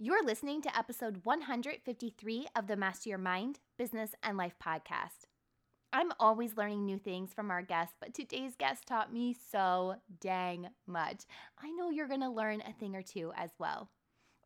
You're 0.00 0.24
listening 0.24 0.62
to 0.62 0.78
episode 0.78 1.22
153 1.24 2.46
of 2.54 2.68
the 2.68 2.76
Master 2.76 3.08
Your 3.08 3.18
Mind, 3.18 3.58
Business, 3.76 4.12
and 4.22 4.38
Life 4.38 4.54
podcast. 4.64 5.26
I'm 5.92 6.12
always 6.20 6.56
learning 6.56 6.86
new 6.86 6.98
things 6.98 7.34
from 7.34 7.50
our 7.50 7.62
guests, 7.62 7.96
but 8.00 8.14
today's 8.14 8.54
guest 8.54 8.86
taught 8.86 9.12
me 9.12 9.34
so 9.50 9.96
dang 10.20 10.68
much. 10.86 11.24
I 11.60 11.72
know 11.72 11.90
you're 11.90 12.06
going 12.06 12.20
to 12.20 12.28
learn 12.28 12.60
a 12.60 12.72
thing 12.74 12.94
or 12.94 13.02
two 13.02 13.32
as 13.36 13.50
well. 13.58 13.90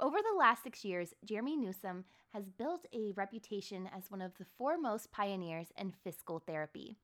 Over 0.00 0.16
the 0.22 0.38
last 0.38 0.62
six 0.62 0.86
years, 0.86 1.12
Jeremy 1.22 1.58
Newsome 1.58 2.06
has 2.32 2.48
built 2.48 2.86
a 2.94 3.12
reputation 3.14 3.90
as 3.94 4.10
one 4.10 4.22
of 4.22 4.32
the 4.38 4.46
foremost 4.56 5.12
pioneers 5.12 5.66
in 5.76 5.92
fiscal 6.02 6.38
therapy. 6.38 6.96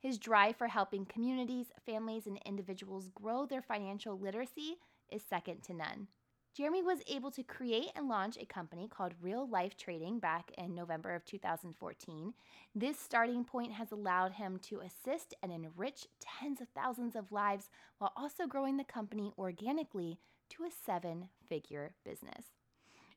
His 0.00 0.16
drive 0.16 0.56
for 0.56 0.68
helping 0.68 1.04
communities, 1.04 1.66
families, 1.84 2.26
and 2.26 2.40
individuals 2.46 3.10
grow 3.14 3.44
their 3.44 3.60
financial 3.60 4.18
literacy 4.18 4.76
is 5.10 5.22
second 5.22 5.62
to 5.64 5.74
none. 5.74 6.08
Jeremy 6.56 6.82
was 6.82 7.00
able 7.08 7.32
to 7.32 7.42
create 7.42 7.90
and 7.96 8.08
launch 8.08 8.38
a 8.38 8.46
company 8.46 8.86
called 8.86 9.12
Real 9.20 9.44
Life 9.48 9.76
Trading 9.76 10.20
back 10.20 10.52
in 10.56 10.72
November 10.72 11.12
of 11.12 11.24
2014. 11.24 12.32
This 12.76 12.96
starting 12.96 13.44
point 13.44 13.72
has 13.72 13.90
allowed 13.90 14.34
him 14.34 14.60
to 14.68 14.78
assist 14.78 15.34
and 15.42 15.50
enrich 15.50 16.06
tens 16.20 16.60
of 16.60 16.68
thousands 16.68 17.16
of 17.16 17.32
lives 17.32 17.70
while 17.98 18.12
also 18.16 18.46
growing 18.46 18.76
the 18.76 18.84
company 18.84 19.32
organically 19.36 20.20
to 20.50 20.62
a 20.62 20.70
seven 20.70 21.28
figure 21.48 21.94
business. 22.04 22.46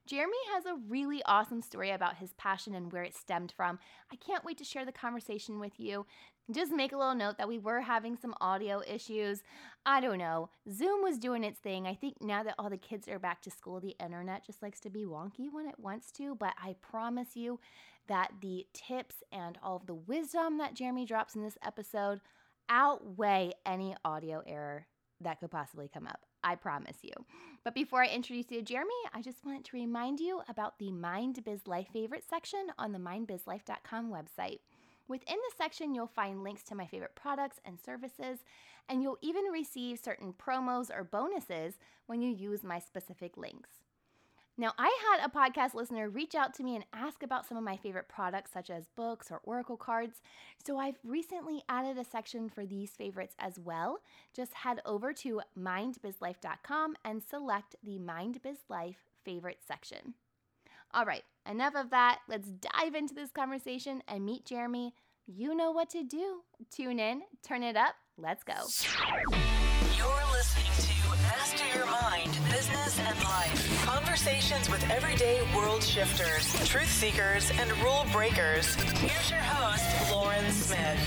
Jeremy 0.08 0.38
has 0.54 0.66
a 0.66 0.80
really 0.88 1.22
awesome 1.26 1.62
story 1.62 1.92
about 1.92 2.16
his 2.16 2.34
passion 2.34 2.74
and 2.74 2.92
where 2.94 3.04
it 3.04 3.16
stemmed 3.16 3.54
from. 3.56 3.78
I 4.12 4.16
can't 4.16 4.46
wait 4.46 4.58
to 4.60 4.64
share 4.64 4.86
the 4.86 4.94
conversation 4.94 5.60
with 5.60 5.74
you. 5.78 6.06
Just 6.50 6.72
make 6.72 6.94
a 6.94 6.98
little 6.98 7.14
note 7.14 7.38
that 7.38 7.50
we 7.50 7.60
were 7.60 7.82
having 7.82 8.16
some 8.16 8.34
audio 8.40 8.82
issues. 8.88 9.44
I 9.86 10.00
don't 10.00 10.18
know. 10.18 10.50
Zoom 10.72 11.04
was 11.04 11.18
doing 11.18 11.44
its 11.44 11.60
thing. 11.60 11.86
I 11.86 11.94
think 11.94 12.22
now 12.22 12.42
that 12.44 12.56
all 12.58 12.70
the 12.70 12.78
kids 12.78 13.10
are 13.10 13.20
back 13.20 13.42
to 13.42 13.52
school, 13.52 13.82
the 13.82 13.98
internet 14.02 14.46
just 14.46 14.64
likes 14.64 14.80
to 14.82 14.90
be 14.90 15.04
wonky 15.04 15.52
when 15.52 15.68
it 15.68 15.78
wants 15.78 16.10
to. 16.14 16.36
But 16.36 16.54
I 16.64 16.78
promise 16.82 17.36
you 17.36 17.60
that 18.08 18.32
the 18.42 18.66
tips 18.74 19.16
and 19.34 19.58
all 19.62 19.76
of 19.76 19.88
the 19.88 19.96
wisdom 19.96 20.58
that 20.60 20.74
Jeremy 20.74 21.06
drops 21.06 21.36
in 21.36 21.44
this 21.44 21.58
episode 21.66 22.22
outweigh 22.70 23.52
any 23.66 23.94
audio 24.06 24.42
error 24.48 24.88
that 25.20 25.42
could 25.42 25.52
possibly 25.52 25.90
come 25.94 26.08
up. 26.08 26.27
I 26.44 26.56
promise 26.56 26.98
you. 27.02 27.14
But 27.64 27.76
before 27.76 28.02
I 28.04 28.08
introduce 28.08 28.52
you 28.52 28.60
to 28.60 28.64
Jeremy, 28.64 28.94
I 29.14 29.22
just 29.22 29.46
wanted 29.46 29.66
to 29.66 29.78
remind 29.78 30.20
you 30.20 30.42
about 30.48 30.80
the 30.80 30.92
Mind 30.92 31.44
Biz 31.44 31.68
Life 31.68 31.88
favorite 31.92 32.24
section 32.30 32.68
on 32.78 32.92
the 32.92 33.00
mindbizlife.com 33.00 34.12
website. 34.12 34.60
Within 35.08 35.36
the 35.38 35.56
section, 35.58 35.96
you'll 35.96 36.08
find 36.08 36.44
links 36.44 36.64
to 36.64 36.76
my 36.76 36.86
favorite 36.86 37.16
products 37.16 37.60
and 37.64 37.80
services, 37.80 38.40
and 38.90 39.02
you'll 39.02 39.18
even 39.22 39.46
receive 39.46 40.00
certain 40.00 40.34
promos 40.34 40.90
or 40.90 41.04
bonuses 41.04 41.76
when 42.08 42.22
you 42.22 42.30
use 42.30 42.64
my 42.64 42.80
specific 42.80 43.38
links. 43.38 43.70
Now, 44.60 44.74
I 44.80 44.98
had 45.12 45.24
a 45.24 45.30
podcast 45.30 45.76
listener 45.76 46.10
reach 46.10 46.34
out 46.34 46.56
to 46.56 46.64
me 46.64 46.76
and 46.76 46.84
ask 46.92 47.22
about 47.22 47.48
some 47.48 47.60
of 47.60 47.64
my 47.64 47.78
favorite 47.78 48.08
products, 48.10 48.52
such 48.52 48.72
as 48.72 48.88
books 48.96 49.28
or 49.30 49.40
Oracle 49.44 49.78
cards. 49.78 50.20
So 50.66 50.80
I've 50.80 50.98
recently 51.04 51.62
added 51.70 52.00
a 52.00 52.04
section 52.04 52.50
for 52.50 52.66
these 52.66 52.90
favorites 52.90 53.36
as 53.38 53.60
well. 53.60 54.00
Just 54.36 54.56
head 54.56 54.82
over 54.84 55.14
to 55.14 55.42
mindbizlife.com 55.58 56.96
and 57.06 57.22
select 57.22 57.76
the 57.84 58.00
MindBizLife 58.00 58.96
favorite 59.24 59.60
section. 59.68 60.16
All 60.92 61.06
right, 61.06 61.24
enough 61.48 61.76
of 61.76 61.92
that. 61.92 62.20
Let's 62.28 62.48
dive 62.48 62.96
into 62.96 63.14
this 63.14 63.30
conversation 63.30 64.02
and 64.08 64.26
meet 64.26 64.46
Jeremy. 64.46 64.96
You 65.28 65.54
know 65.54 65.70
what 65.72 65.92
to 65.92 66.04
do. 66.04 66.42
Tune 66.72 67.00
in, 67.00 67.22
turn 67.44 67.62
it 67.62 67.76
up. 67.76 67.94
Let's 68.18 68.44
go. 68.44 68.56
You're 69.96 70.32
listening 70.32 70.72
to 70.80 71.10
Master 71.22 71.78
Your 71.78 71.86
Mind, 71.86 72.32
Business 72.50 73.00
and 73.00 73.24
Life. 73.24 73.86
Conversations 74.18 74.68
with 74.68 74.90
everyday 74.90 75.40
world 75.56 75.84
shifters, 75.84 76.52
truth 76.68 76.90
seekers, 76.90 77.52
and 77.60 77.72
rule 77.84 78.04
breakers. 78.12 78.74
Here's 78.96 79.30
your 79.30 79.40
host, 79.40 80.12
Lauren 80.12 80.52
Smith. 80.52 80.98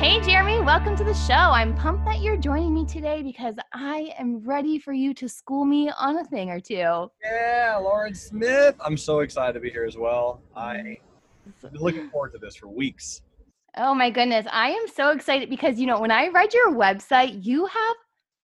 Hey, 0.00 0.18
Jeremy, 0.22 0.62
welcome 0.62 0.96
to 0.96 1.04
the 1.04 1.12
show. 1.12 1.34
I'm 1.34 1.74
pumped 1.74 2.06
that 2.06 2.22
you're 2.22 2.38
joining 2.38 2.72
me 2.72 2.86
today 2.86 3.22
because 3.22 3.56
I 3.74 4.14
am 4.18 4.38
ready 4.38 4.78
for 4.78 4.94
you 4.94 5.12
to 5.12 5.28
school 5.28 5.66
me 5.66 5.90
on 5.90 6.16
a 6.16 6.24
thing 6.24 6.48
or 6.48 6.60
two. 6.60 7.10
Yeah, 7.22 7.78
Lauren 7.82 8.14
Smith. 8.14 8.74
I'm 8.80 8.96
so 8.96 9.20
excited 9.20 9.52
to 9.52 9.60
be 9.60 9.68
here 9.68 9.84
as 9.84 9.98
well. 9.98 10.40
I've 10.56 10.96
been 11.60 11.74
looking 11.74 12.08
forward 12.08 12.32
to 12.32 12.38
this 12.38 12.56
for 12.56 12.68
weeks. 12.68 13.20
Oh 13.76 13.94
my 13.94 14.08
goodness. 14.08 14.46
I 14.50 14.70
am 14.70 14.88
so 14.88 15.10
excited 15.10 15.50
because, 15.50 15.78
you 15.78 15.86
know, 15.86 16.00
when 16.00 16.10
I 16.10 16.28
read 16.28 16.54
your 16.54 16.72
website, 16.72 17.44
you 17.44 17.66
have 17.66 17.96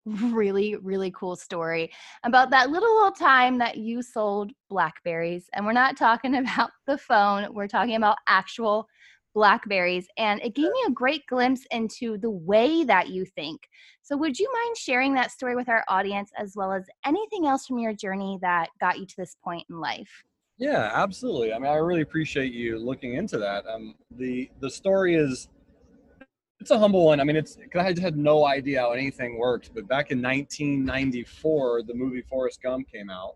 really, 0.06 0.76
really 0.78 1.12
cool 1.12 1.36
story 1.36 1.92
about 2.24 2.50
that 2.52 2.70
little 2.70 2.90
old 2.90 3.18
time 3.18 3.58
that 3.60 3.78
you 3.78 4.02
sold 4.02 4.52
blackberries. 4.70 5.50
And 5.54 5.66
we're 5.66 5.74
not 5.74 5.98
talking 5.98 6.36
about 6.38 6.72
the 6.88 6.98
phone, 6.98 7.54
we're 7.54 7.68
talking 7.68 7.96
about 7.96 8.18
actual 8.28 8.88
blackberries. 9.34 10.08
And 10.18 10.42
it 10.42 10.56
gave 10.56 10.66
me 10.66 10.84
a 10.88 10.92
great 10.92 11.26
glimpse 11.28 11.66
into 11.72 12.18
the 12.18 12.30
way 12.30 12.84
that 12.84 13.10
you 13.10 13.26
think. 13.26 13.62
So, 14.02 14.18
would 14.18 14.38
you 14.38 14.52
mind 14.52 14.78
sharing 14.78 15.14
that 15.14 15.32
story 15.32 15.56
with 15.56 15.70
our 15.70 15.86
audience 15.88 16.32
as 16.38 16.54
well 16.56 16.74
as 16.74 16.86
anything 17.06 17.46
else 17.46 17.66
from 17.66 17.80
your 17.80 17.94
journey 17.94 18.40
that 18.42 18.70
got 18.80 19.00
you 19.00 19.06
to 19.06 19.16
this 19.18 19.36
point 19.44 19.66
in 19.70 19.80
life? 19.80 20.24
Yeah, 20.58 20.92
absolutely. 20.94 21.54
I 21.54 21.60
mean, 21.60 21.72
I 21.72 21.76
really 21.76 22.02
appreciate 22.02 22.54
you 22.54 22.78
looking 22.78 23.16
into 23.16 23.38
that. 23.38 23.66
Um, 23.68 23.96
the 24.12 24.50
the 24.60 24.70
story 24.70 25.16
is 25.16 25.48
it's 26.62 26.70
a 26.70 26.78
humble 26.78 27.06
one. 27.06 27.20
I 27.20 27.24
mean, 27.24 27.36
it's 27.36 27.56
because 27.56 27.88
I 27.88 27.92
just 27.92 28.04
had 28.04 28.16
no 28.16 28.46
idea 28.46 28.82
how 28.82 28.92
anything 28.92 29.40
worked. 29.40 29.74
But 29.74 29.88
back 29.88 30.12
in 30.12 30.22
1994, 30.22 31.84
the 31.88 31.96
movie 31.96 32.22
Forrest 32.22 32.62
Gump 32.62 32.88
came 32.90 33.10
out, 33.10 33.36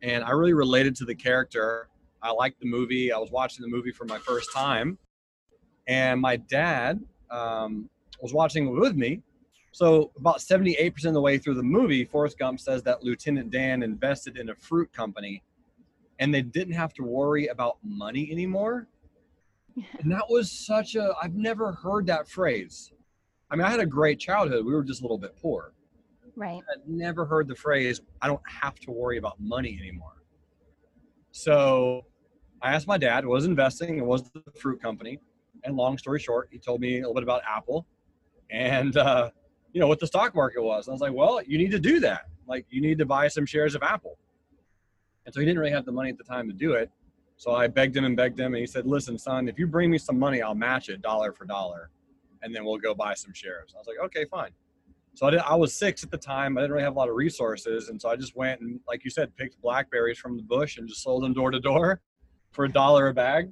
and 0.00 0.24
I 0.24 0.30
really 0.30 0.54
related 0.54 0.96
to 0.96 1.04
the 1.04 1.14
character. 1.14 1.88
I 2.22 2.30
liked 2.32 2.58
the 2.58 2.66
movie. 2.66 3.12
I 3.12 3.18
was 3.18 3.30
watching 3.30 3.62
the 3.62 3.68
movie 3.68 3.92
for 3.92 4.06
my 4.06 4.18
first 4.18 4.52
time, 4.52 4.98
and 5.86 6.18
my 6.18 6.36
dad 6.36 7.04
um, 7.30 7.90
was 8.22 8.32
watching 8.32 8.74
with 8.78 8.96
me. 8.96 9.20
So 9.72 10.10
about 10.16 10.38
78% 10.38 11.04
of 11.04 11.12
the 11.12 11.20
way 11.20 11.36
through 11.36 11.54
the 11.54 11.62
movie, 11.62 12.04
Forrest 12.06 12.38
Gump 12.38 12.58
says 12.58 12.82
that 12.84 13.04
Lieutenant 13.04 13.50
Dan 13.50 13.82
invested 13.82 14.38
in 14.38 14.48
a 14.48 14.54
fruit 14.54 14.90
company 14.92 15.42
and 16.18 16.34
they 16.34 16.42
didn't 16.42 16.74
have 16.74 16.92
to 16.94 17.02
worry 17.02 17.46
about 17.46 17.78
money 17.84 18.28
anymore. 18.32 18.88
And 19.98 20.10
that 20.10 20.24
was 20.28 20.50
such 20.50 20.94
a, 20.94 21.14
I've 21.22 21.34
never 21.34 21.72
heard 21.72 22.06
that 22.06 22.28
phrase. 22.28 22.92
I 23.50 23.56
mean, 23.56 23.64
I 23.64 23.70
had 23.70 23.80
a 23.80 23.86
great 23.86 24.18
childhood. 24.18 24.64
We 24.64 24.72
were 24.72 24.84
just 24.84 25.00
a 25.00 25.04
little 25.04 25.18
bit 25.18 25.36
poor. 25.36 25.74
Right. 26.36 26.60
I'd 26.72 26.88
never 26.88 27.24
heard 27.24 27.48
the 27.48 27.54
phrase, 27.54 28.00
I 28.22 28.28
don't 28.28 28.40
have 28.46 28.78
to 28.80 28.90
worry 28.90 29.18
about 29.18 29.40
money 29.40 29.78
anymore. 29.80 30.22
So 31.32 32.06
I 32.62 32.72
asked 32.74 32.86
my 32.86 32.98
dad, 32.98 33.24
was 33.24 33.44
investing, 33.44 33.98
it 33.98 34.04
was 34.04 34.30
the 34.30 34.42
fruit 34.58 34.80
company. 34.80 35.18
And 35.64 35.76
long 35.76 35.98
story 35.98 36.20
short, 36.20 36.48
he 36.50 36.58
told 36.58 36.80
me 36.80 36.96
a 36.96 37.00
little 37.00 37.14
bit 37.14 37.22
about 37.22 37.42
Apple 37.46 37.86
and, 38.50 38.96
uh, 38.96 39.30
you 39.72 39.80
know, 39.80 39.86
what 39.86 40.00
the 40.00 40.06
stock 40.06 40.34
market 40.34 40.62
was. 40.62 40.86
And 40.86 40.92
I 40.92 40.94
was 40.94 41.00
like, 41.00 41.12
well, 41.12 41.42
you 41.42 41.58
need 41.58 41.70
to 41.72 41.78
do 41.78 42.00
that. 42.00 42.22
Like, 42.46 42.66
you 42.70 42.80
need 42.80 42.98
to 42.98 43.06
buy 43.06 43.28
some 43.28 43.46
shares 43.46 43.74
of 43.74 43.82
Apple. 43.82 44.18
And 45.26 45.34
so 45.34 45.40
he 45.40 45.46
didn't 45.46 45.58
really 45.58 45.72
have 45.72 45.84
the 45.84 45.92
money 45.92 46.10
at 46.10 46.18
the 46.18 46.24
time 46.24 46.48
to 46.48 46.54
do 46.54 46.72
it. 46.72 46.90
So 47.40 47.54
I 47.54 47.68
begged 47.68 47.96
him 47.96 48.04
and 48.04 48.14
begged 48.14 48.38
him, 48.38 48.52
and 48.52 48.60
he 48.60 48.66
said, 48.66 48.86
"Listen, 48.86 49.16
son, 49.16 49.48
if 49.48 49.58
you 49.58 49.66
bring 49.66 49.90
me 49.90 49.96
some 49.96 50.18
money, 50.18 50.42
I'll 50.42 50.54
match 50.54 50.90
it 50.90 51.00
dollar 51.00 51.32
for 51.32 51.46
dollar, 51.46 51.88
and 52.42 52.54
then 52.54 52.66
we'll 52.66 52.76
go 52.76 52.92
buy 52.94 53.14
some 53.14 53.32
shares." 53.32 53.72
I 53.74 53.78
was 53.78 53.86
like, 53.86 53.96
"Okay, 53.98 54.26
fine." 54.26 54.50
So 55.14 55.26
I, 55.26 55.30
did, 55.30 55.40
I 55.40 55.54
was 55.54 55.72
six 55.72 56.04
at 56.04 56.10
the 56.10 56.18
time. 56.18 56.58
I 56.58 56.60
didn't 56.60 56.72
really 56.72 56.84
have 56.84 56.94
a 56.94 56.98
lot 56.98 57.08
of 57.08 57.14
resources, 57.14 57.88
and 57.88 57.98
so 57.98 58.10
I 58.10 58.16
just 58.16 58.36
went 58.36 58.60
and, 58.60 58.78
like 58.86 59.04
you 59.06 59.10
said, 59.10 59.34
picked 59.36 59.58
blackberries 59.62 60.18
from 60.18 60.36
the 60.36 60.42
bush 60.42 60.76
and 60.76 60.86
just 60.86 61.02
sold 61.02 61.22
them 61.22 61.32
door 61.32 61.50
to 61.50 61.58
door 61.60 62.02
for 62.52 62.66
a 62.66 62.68
dollar 62.70 63.08
a 63.08 63.14
bag, 63.14 63.50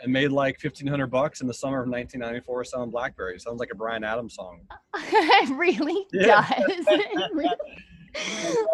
and 0.00 0.12
made 0.12 0.28
like 0.30 0.60
fifteen 0.60 0.86
hundred 0.86 1.08
bucks 1.08 1.40
in 1.40 1.48
the 1.48 1.54
summer 1.54 1.82
of 1.82 1.88
1994 1.88 2.62
selling 2.66 2.90
blackberries. 2.90 3.42
Sounds 3.42 3.58
like 3.58 3.70
a 3.72 3.74
Bryan 3.74 4.04
Adams 4.04 4.36
song. 4.36 4.60
it 4.94 5.50
really 5.56 6.06
Yeah. 6.12 6.48
does. 6.48 6.86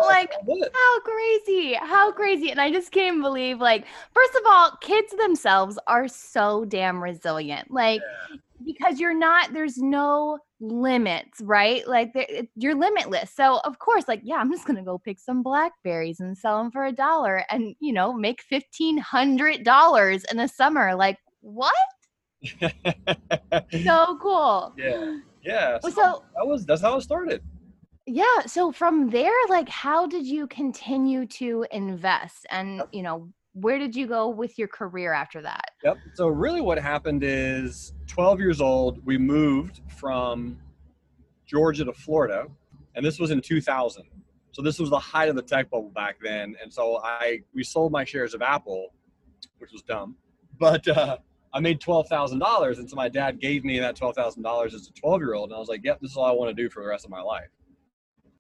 Like 0.00 0.32
how 0.72 1.00
crazy 1.00 1.74
how 1.74 2.12
crazy. 2.12 2.50
And 2.50 2.60
i 2.60 2.70
just 2.70 2.90
can't 2.90 3.22
believe 3.22 3.60
like 3.60 3.86
first 4.12 4.34
of 4.34 4.42
all 4.46 4.76
kids 4.80 5.12
themselves 5.16 5.78
are 5.86 6.08
so 6.08 6.64
damn 6.64 7.02
resilient. 7.02 7.70
Like 7.70 8.02
because 8.64 9.00
you're 9.00 9.16
not 9.16 9.52
there's 9.52 9.78
no 9.78 10.38
limits 10.60 11.40
right? 11.42 11.86
Like 11.86 12.14
you're 12.56 12.74
limitless. 12.74 13.30
So 13.30 13.60
of 13.64 13.78
course 13.78 14.04
like 14.08 14.20
yeah 14.22 14.36
i'm 14.36 14.50
just 14.50 14.66
gonna 14.66 14.82
go 14.84 14.98
pick 14.98 15.18
some 15.18 15.42
blackberries 15.42 16.20
and 16.20 16.36
sell 16.36 16.58
them 16.58 16.70
for 16.70 16.86
a 16.86 16.92
dollar 16.92 17.44
and 17.50 17.74
you 17.80 17.92
know 17.92 18.12
make 18.12 18.42
fifteen 18.42 18.98
hundred 18.98 19.64
dollars 19.64 20.24
in 20.30 20.36
the 20.36 20.48
summer. 20.48 20.94
Like 20.94 21.18
what? 21.40 21.74
So 23.84 24.18
cool. 24.20 24.72
Yeah, 24.76 25.18
yeah. 25.42 25.78
So 25.80 25.90
so 25.90 26.24
that 26.36 26.46
was 26.46 26.66
that's 26.66 26.82
how 26.82 26.96
it 26.96 27.02
started. 27.02 27.42
Yeah. 28.06 28.40
So 28.46 28.70
from 28.70 29.10
there, 29.10 29.32
like, 29.48 29.68
how 29.68 30.06
did 30.06 30.26
you 30.26 30.46
continue 30.46 31.26
to 31.26 31.66
invest? 31.70 32.46
And, 32.50 32.82
you 32.92 33.02
know, 33.02 33.32
where 33.54 33.78
did 33.78 33.94
you 33.94 34.06
go 34.06 34.28
with 34.28 34.58
your 34.58 34.68
career 34.68 35.12
after 35.12 35.40
that? 35.42 35.70
Yep. 35.84 35.96
So 36.14 36.28
really 36.28 36.60
what 36.60 36.78
happened 36.78 37.22
is 37.24 37.92
12 38.08 38.40
years 38.40 38.60
old, 38.60 39.04
we 39.06 39.16
moved 39.16 39.80
from 39.96 40.58
Georgia 41.46 41.84
to 41.84 41.92
Florida, 41.92 42.46
and 42.94 43.04
this 43.04 43.18
was 43.18 43.30
in 43.30 43.40
2000. 43.40 44.04
So 44.54 44.62
this 44.62 44.78
was 44.78 44.90
the 44.90 44.98
height 44.98 45.28
of 45.28 45.36
the 45.36 45.42
tech 45.42 45.70
bubble 45.70 45.90
back 45.90 46.16
then, 46.22 46.54
and 46.62 46.72
so 46.72 47.00
I 47.02 47.40
we 47.52 47.64
sold 47.64 47.90
my 47.90 48.04
shares 48.04 48.34
of 48.34 48.42
Apple, 48.42 48.94
which 49.58 49.72
was 49.72 49.82
dumb, 49.82 50.14
but 50.60 50.86
uh, 50.86 51.18
I 51.52 51.58
made 51.58 51.80
twelve 51.80 52.06
thousand 52.06 52.38
dollars, 52.38 52.78
and 52.78 52.88
so 52.88 52.94
my 52.94 53.08
dad 53.08 53.40
gave 53.40 53.64
me 53.64 53.80
that 53.80 53.96
twelve 53.96 54.14
thousand 54.14 54.44
dollars 54.44 54.72
as 54.72 54.86
a 54.86 54.92
twelve 54.92 55.20
year 55.20 55.34
old, 55.34 55.50
and 55.50 55.56
I 55.56 55.58
was 55.58 55.68
like, 55.68 55.80
"Yep, 55.82 56.00
this 56.02 56.12
is 56.12 56.16
all 56.16 56.26
I 56.26 56.30
want 56.30 56.56
to 56.56 56.62
do 56.62 56.70
for 56.70 56.84
the 56.84 56.88
rest 56.88 57.04
of 57.04 57.10
my 57.10 57.20
life." 57.20 57.48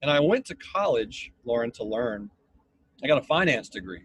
And 0.02 0.10
I 0.10 0.20
went 0.20 0.44
to 0.46 0.54
college, 0.54 1.32
Lauren, 1.44 1.70
to 1.72 1.84
learn. 1.84 2.30
I 3.02 3.06
got 3.06 3.18
a 3.18 3.22
finance 3.26 3.68
degree, 3.68 4.02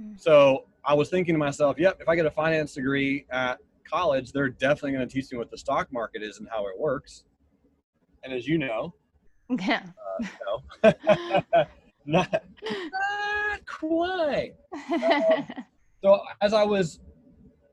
Hmm. 0.00 0.14
so 0.16 0.66
I 0.84 0.92
was 0.94 1.08
thinking 1.08 1.34
to 1.34 1.38
myself, 1.38 1.78
"Yep, 1.78 2.00
if 2.00 2.08
I 2.08 2.16
get 2.16 2.26
a 2.26 2.30
finance 2.30 2.74
degree 2.74 3.26
at 3.30 3.58
college, 3.90 4.32
they're 4.32 4.48
definitely 4.48 4.92
going 4.92 5.08
to 5.08 5.12
teach 5.12 5.30
me 5.32 5.38
what 5.38 5.50
the 5.50 5.58
stock 5.58 5.92
market 5.92 6.22
is 6.22 6.38
and 6.38 6.48
how 6.48 6.66
it 6.66 6.78
works." 6.78 7.24
And 8.22 8.32
as 8.32 8.46
you 8.46 8.58
know, 8.58 8.94
Yeah. 9.48 9.86
no. 10.46 10.62
not, 12.06 12.42
not 12.92 13.66
quite. 13.66 14.54
So 16.02 16.20
as 16.42 16.52
I 16.52 16.64
was 16.64 17.00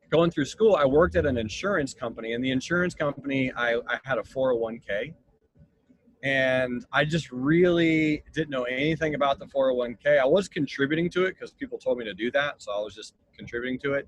going 0.09 0.31
through 0.31 0.45
school, 0.45 0.75
I 0.77 0.85
worked 0.85 1.17
at 1.17 1.25
an 1.25 1.37
insurance 1.37 1.93
company, 1.93 2.31
and 2.31 2.41
the 2.41 2.51
insurance 2.51 2.95
company, 2.95 3.51
I, 3.57 3.75
I 3.89 3.99
had 4.05 4.17
a 4.19 4.21
401k. 4.21 5.13
And 6.23 6.85
I 6.91 7.03
just 7.03 7.31
really 7.31 8.23
didn't 8.33 8.51
know 8.51 8.63
anything 8.63 9.15
about 9.15 9.39
the 9.39 9.45
401k. 9.45 10.19
I 10.19 10.25
was 10.25 10.47
contributing 10.47 11.09
to 11.12 11.25
it 11.25 11.35
because 11.35 11.51
people 11.51 11.79
told 11.79 11.97
me 11.97 12.06
to 12.06 12.13
do 12.13 12.29
that. 12.31 12.62
So 12.62 12.71
I 12.71 12.79
was 12.79 12.94
just 12.94 13.15
contributing 13.35 13.79
to 13.79 13.94
it. 13.94 14.07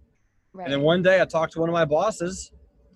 right. 0.53 0.65
And 0.65 0.73
then 0.73 0.81
one 0.81 1.01
day 1.01 1.21
I 1.21 1.25
talked 1.25 1.53
to 1.53 1.59
one 1.59 1.69
of 1.69 1.73
my 1.73 1.85
bosses 1.85 2.51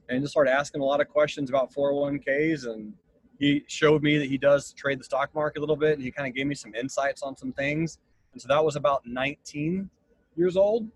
and 0.09 0.21
just 0.21 0.31
started 0.31 0.51
asking 0.51 0.81
a 0.81 0.85
lot 0.85 1.01
of 1.01 1.07
questions 1.07 1.49
about 1.49 1.73
401ks. 1.73 2.67
And 2.67 2.93
he 3.39 3.63
showed 3.67 4.03
me 4.03 4.19
that 4.19 4.29
he 4.29 4.37
does 4.37 4.71
trade 4.73 4.99
the 4.99 5.03
stock 5.03 5.33
market 5.33 5.59
a 5.59 5.61
little 5.61 5.75
bit. 5.75 5.93
And 5.93 6.03
he 6.03 6.11
kind 6.11 6.27
of 6.27 6.35
gave 6.35 6.45
me 6.45 6.55
some 6.55 6.75
insights 6.75 7.23
on 7.23 7.35
some 7.35 7.51
things. 7.53 7.97
And 8.33 8.41
so 8.41 8.47
that 8.49 8.63
was 8.63 8.75
about 8.75 9.01
19 9.07 9.89
years 10.35 10.55
old. 10.55 10.87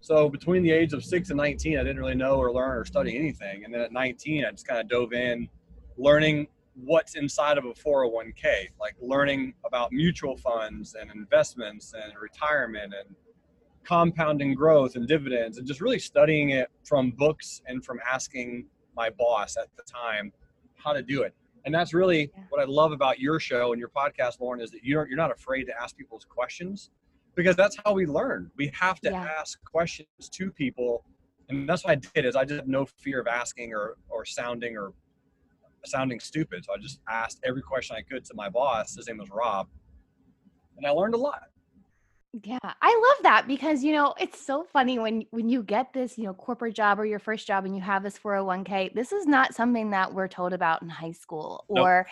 So 0.00 0.30
between 0.30 0.62
the 0.62 0.70
age 0.70 0.94
of 0.94 1.04
six 1.04 1.28
and 1.28 1.36
19, 1.36 1.78
I 1.78 1.82
didn't 1.82 1.98
really 1.98 2.14
know 2.14 2.36
or 2.36 2.50
learn 2.50 2.78
or 2.78 2.86
study 2.86 3.18
anything. 3.18 3.64
And 3.64 3.74
then 3.74 3.82
at 3.82 3.92
19, 3.92 4.46
I 4.46 4.50
just 4.52 4.66
kind 4.66 4.80
of 4.80 4.88
dove 4.88 5.12
in 5.12 5.50
learning 5.98 6.46
what's 6.84 7.14
inside 7.16 7.58
of 7.58 7.64
a 7.64 7.72
401k, 7.72 8.68
like 8.80 8.94
learning 9.00 9.54
about 9.64 9.92
mutual 9.92 10.36
funds 10.36 10.94
and 10.94 11.10
investments 11.10 11.94
and 11.94 12.12
retirement 12.20 12.92
and 12.94 13.14
compounding 13.84 14.54
growth 14.54 14.96
and 14.96 15.06
dividends 15.06 15.58
and 15.58 15.66
just 15.66 15.80
really 15.80 15.98
studying 15.98 16.50
it 16.50 16.68
from 16.84 17.10
books 17.12 17.62
and 17.66 17.84
from 17.84 17.98
asking 18.10 18.66
my 18.94 19.08
boss 19.10 19.56
at 19.56 19.68
the 19.76 19.82
time 19.84 20.32
how 20.74 20.92
to 20.92 21.02
do 21.02 21.22
it. 21.22 21.34
And 21.64 21.74
that's 21.74 21.94
really 21.94 22.30
Yeah. 22.36 22.42
what 22.48 22.60
I 22.60 22.64
love 22.64 22.92
about 22.92 23.18
your 23.20 23.40
show 23.40 23.72
and 23.72 23.80
your 23.80 23.88
podcast, 23.88 24.40
Lauren, 24.40 24.60
is 24.60 24.70
that 24.70 24.84
you're 24.84 25.06
you're 25.08 25.16
not 25.16 25.30
afraid 25.32 25.64
to 25.64 25.80
ask 25.80 25.96
people's 25.96 26.24
questions 26.24 26.90
because 27.34 27.56
that's 27.56 27.76
how 27.84 27.92
we 27.92 28.06
learn. 28.06 28.50
We 28.56 28.70
have 28.74 29.00
to 29.00 29.10
Yeah. 29.10 29.24
ask 29.38 29.62
questions 29.64 30.08
to 30.30 30.50
people. 30.50 31.04
And 31.48 31.68
that's 31.68 31.84
what 31.84 31.92
I 31.92 31.94
did 31.96 32.24
is 32.24 32.34
I 32.36 32.44
just 32.44 32.60
had 32.60 32.68
no 32.68 32.84
fear 32.86 33.20
of 33.20 33.26
asking 33.26 33.72
or 33.72 33.96
or 34.08 34.24
sounding 34.24 34.76
or 34.76 34.92
sounding 35.84 36.20
stupid. 36.20 36.64
So 36.64 36.74
I 36.74 36.78
just 36.78 37.00
asked 37.08 37.40
every 37.44 37.62
question 37.62 37.96
I 37.96 38.02
could 38.02 38.24
to 38.24 38.34
my 38.34 38.48
boss. 38.48 38.96
His 38.96 39.06
name 39.08 39.18
was 39.18 39.30
Rob. 39.30 39.68
And 40.76 40.86
I 40.86 40.90
learned 40.90 41.14
a 41.14 41.18
lot. 41.18 41.42
Yeah, 42.44 42.58
I 42.62 43.14
love 43.14 43.22
that 43.22 43.46
because 43.48 43.82
you 43.82 43.92
know 43.92 44.14
it's 44.20 44.38
so 44.38 44.66
funny 44.70 44.98
when 44.98 45.24
when 45.30 45.48
you 45.48 45.62
get 45.62 45.94
this 45.94 46.18
you 46.18 46.24
know 46.24 46.34
corporate 46.34 46.74
job 46.74 47.00
or 47.00 47.06
your 47.06 47.18
first 47.18 47.46
job 47.46 47.64
and 47.64 47.74
you 47.74 47.80
have 47.80 48.02
this 48.02 48.18
401k. 48.18 48.92
This 48.94 49.10
is 49.10 49.26
not 49.26 49.54
something 49.54 49.90
that 49.90 50.12
we're 50.12 50.28
told 50.28 50.52
about 50.52 50.82
in 50.82 50.88
high 50.90 51.12
school 51.12 51.64
Nope. 51.70 51.84
or 51.84 52.06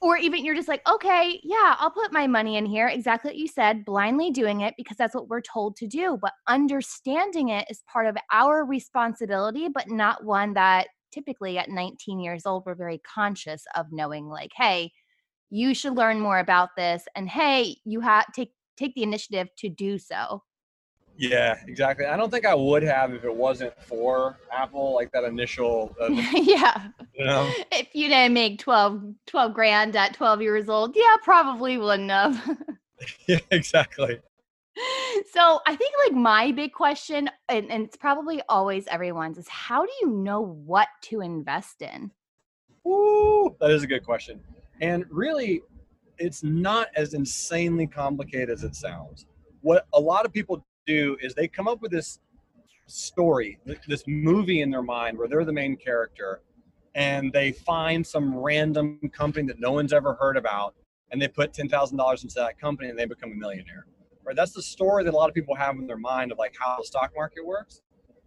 or 0.00 0.16
even 0.16 0.44
you're 0.44 0.54
just 0.54 0.68
like, 0.68 0.88
okay, 0.88 1.40
yeah, 1.42 1.74
I'll 1.78 1.90
put 1.90 2.12
my 2.12 2.26
money 2.26 2.56
in 2.56 2.64
here. 2.64 2.86
Exactly 2.86 3.30
what 3.30 3.36
you 3.36 3.48
said, 3.48 3.84
blindly 3.84 4.30
doing 4.30 4.60
it 4.60 4.74
because 4.76 4.96
that's 4.96 5.14
what 5.14 5.28
we're 5.28 5.40
told 5.40 5.76
to 5.76 5.88
do. 5.88 6.16
But 6.20 6.34
understanding 6.46 7.48
it 7.48 7.66
is 7.68 7.82
part 7.92 8.06
of 8.06 8.16
our 8.30 8.64
responsibility, 8.64 9.68
but 9.68 9.90
not 9.90 10.24
one 10.24 10.54
that 10.54 10.86
typically 11.12 11.58
at 11.58 11.68
19 11.68 12.20
years 12.20 12.46
old 12.46 12.64
we're 12.66 12.74
very 12.74 12.98
conscious 12.98 13.64
of 13.74 13.86
knowing 13.92 14.28
like, 14.28 14.52
hey, 14.56 14.92
you 15.50 15.74
should 15.74 15.96
learn 15.96 16.20
more 16.20 16.38
about 16.38 16.70
this 16.76 17.04
and 17.14 17.28
hey, 17.28 17.76
you 17.84 18.00
have 18.00 18.26
take 18.32 18.52
take 18.76 18.94
the 18.94 19.02
initiative 19.02 19.48
to 19.58 19.68
do 19.68 19.98
so. 19.98 20.42
Yeah, 21.18 21.58
exactly. 21.66 22.06
I 22.06 22.16
don't 22.16 22.30
think 22.30 22.46
I 22.46 22.54
would 22.54 22.84
have 22.84 23.12
if 23.12 23.24
it 23.24 23.34
wasn't 23.34 23.74
for 23.82 24.38
Apple, 24.52 24.94
like 24.94 25.10
that 25.10 25.24
initial, 25.24 25.94
uh, 26.00 26.06
yeah. 26.10 26.88
you 27.12 27.24
know. 27.24 27.50
If 27.72 27.88
you 27.92 28.08
didn't 28.08 28.34
make 28.34 28.60
12, 28.60 29.14
12 29.26 29.52
grand 29.52 29.96
at 29.96 30.14
12 30.14 30.42
years 30.42 30.68
old, 30.68 30.94
yeah, 30.94 31.16
probably 31.24 31.76
wouldn't 31.76 32.10
have. 32.10 32.56
yeah, 33.26 33.40
exactly. 33.50 34.20
So 35.32 35.60
I 35.66 35.76
think 35.76 35.94
like 36.06 36.16
my 36.16 36.52
big 36.52 36.72
question, 36.72 37.30
and, 37.48 37.70
and 37.70 37.84
it's 37.84 37.96
probably 37.96 38.42
always 38.48 38.86
everyone's, 38.88 39.38
is 39.38 39.48
how 39.48 39.84
do 39.84 39.92
you 40.00 40.10
know 40.10 40.40
what 40.40 40.88
to 41.02 41.20
invest 41.20 41.82
in? 41.82 42.10
Woo, 42.84 43.56
that 43.60 43.70
is 43.70 43.82
a 43.82 43.86
good 43.86 44.04
question. 44.04 44.40
And 44.80 45.04
really, 45.10 45.62
it's 46.18 46.42
not 46.42 46.88
as 46.96 47.14
insanely 47.14 47.86
complicated 47.86 48.50
as 48.50 48.64
it 48.64 48.74
sounds. 48.74 49.26
What 49.60 49.86
a 49.94 50.00
lot 50.00 50.24
of 50.24 50.32
people 50.32 50.64
do 50.86 51.16
is 51.20 51.34
they 51.34 51.48
come 51.48 51.68
up 51.68 51.80
with 51.80 51.90
this 51.90 52.20
story, 52.86 53.58
this 53.86 54.04
movie 54.06 54.62
in 54.62 54.70
their 54.70 54.82
mind 54.82 55.18
where 55.18 55.28
they're 55.28 55.44
the 55.44 55.52
main 55.52 55.76
character, 55.76 56.40
and 56.94 57.32
they 57.32 57.52
find 57.52 58.06
some 58.06 58.34
random 58.34 58.98
company 59.12 59.46
that 59.46 59.60
no 59.60 59.72
one's 59.72 59.92
ever 59.92 60.14
heard 60.14 60.36
about, 60.36 60.74
and 61.10 61.20
they 61.20 61.28
put 61.28 61.52
ten 61.52 61.68
thousand 61.68 61.98
dollars 61.98 62.22
into 62.22 62.36
that 62.36 62.58
company, 62.58 62.88
and 62.88 62.98
they 62.98 63.04
become 63.04 63.32
a 63.32 63.34
millionaire. 63.34 63.86
Right? 64.28 64.36
That's 64.36 64.52
the 64.52 64.62
story 64.62 65.04
that 65.04 65.14
a 65.14 65.16
lot 65.16 65.30
of 65.30 65.34
people 65.34 65.54
have 65.54 65.76
in 65.76 65.86
their 65.86 65.96
mind 65.96 66.32
of 66.32 66.38
like 66.38 66.54
how 66.60 66.76
the 66.76 66.84
stock 66.84 67.12
market 67.16 67.46
works. 67.46 67.80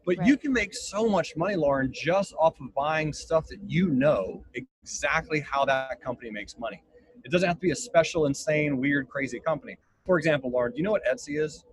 But 0.04 0.26
you 0.26 0.36
can 0.36 0.52
make 0.52 0.74
so 0.74 1.08
much 1.08 1.36
money, 1.38 1.56
Lauren, 1.56 1.94
just 1.94 2.34
off 2.40 2.60
of 2.60 2.74
buying 2.74 3.14
stuff 3.14 3.46
that 3.50 3.60
you 3.68 3.90
know 3.90 4.44
exactly 4.56 5.42
how 5.42 5.64
that 5.66 6.02
company 6.02 6.32
makes 6.32 6.58
money. 6.58 6.82
It 7.24 7.32
doesn't 7.32 7.48
have 7.48 7.58
to 7.58 7.62
be 7.62 7.70
a 7.70 7.76
special, 7.76 8.26
insane, 8.26 8.80
weird, 8.80 9.10
crazy 9.10 9.40
company. 9.40 9.78
For 10.08 10.18
example, 10.18 10.50
Lauren, 10.50 10.72
do 10.72 10.80
you 10.80 10.84
know 10.84 10.90
what 10.90 11.04
Etsy 11.06 11.40
is? 11.40 11.66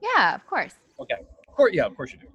Yeah, 0.00 0.34
of 0.34 0.46
course. 0.46 0.72
Okay. 0.98 1.16
Of 1.46 1.54
course, 1.54 1.74
yeah, 1.74 1.84
of 1.84 1.94
course 1.94 2.10
you 2.10 2.18
do. 2.20 2.28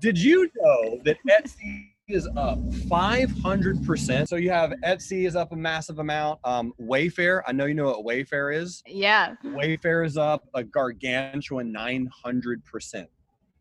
Did 0.00 0.16
you 0.16 0.48
know 0.54 1.00
that 1.04 1.16
Etsy 1.28 1.88
is 2.12 2.28
up 2.36 2.58
500%? 2.58 4.28
So 4.28 4.36
you 4.36 4.50
have 4.50 4.72
Etsy 4.84 5.26
is 5.26 5.36
up 5.36 5.52
a 5.52 5.56
massive 5.56 5.98
amount. 5.98 6.40
Um, 6.44 6.72
Wayfair, 6.80 7.42
I 7.46 7.52
know 7.52 7.64
you 7.66 7.74
know 7.74 7.86
what 7.98 8.04
Wayfair 8.06 8.54
is. 8.54 8.82
Yeah. 8.86 9.34
Wayfair 9.44 10.04
is 10.06 10.16
up 10.16 10.46
a 10.54 10.62
gargantuan 10.62 11.72
900%. 11.72 13.06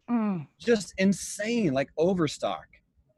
Mm, 0.09 0.47
Just 0.59 0.93
insane. 0.97 1.73
Like 1.73 1.89
Overstock 1.97 2.65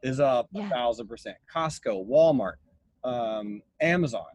is 0.02 0.20
up 0.20 0.48
a 0.54 0.68
thousand 0.68 1.08
percent. 1.08 1.36
Costco, 1.52 2.06
Walmart, 2.08 2.54
um, 3.02 3.62
Amazon. 3.80 4.26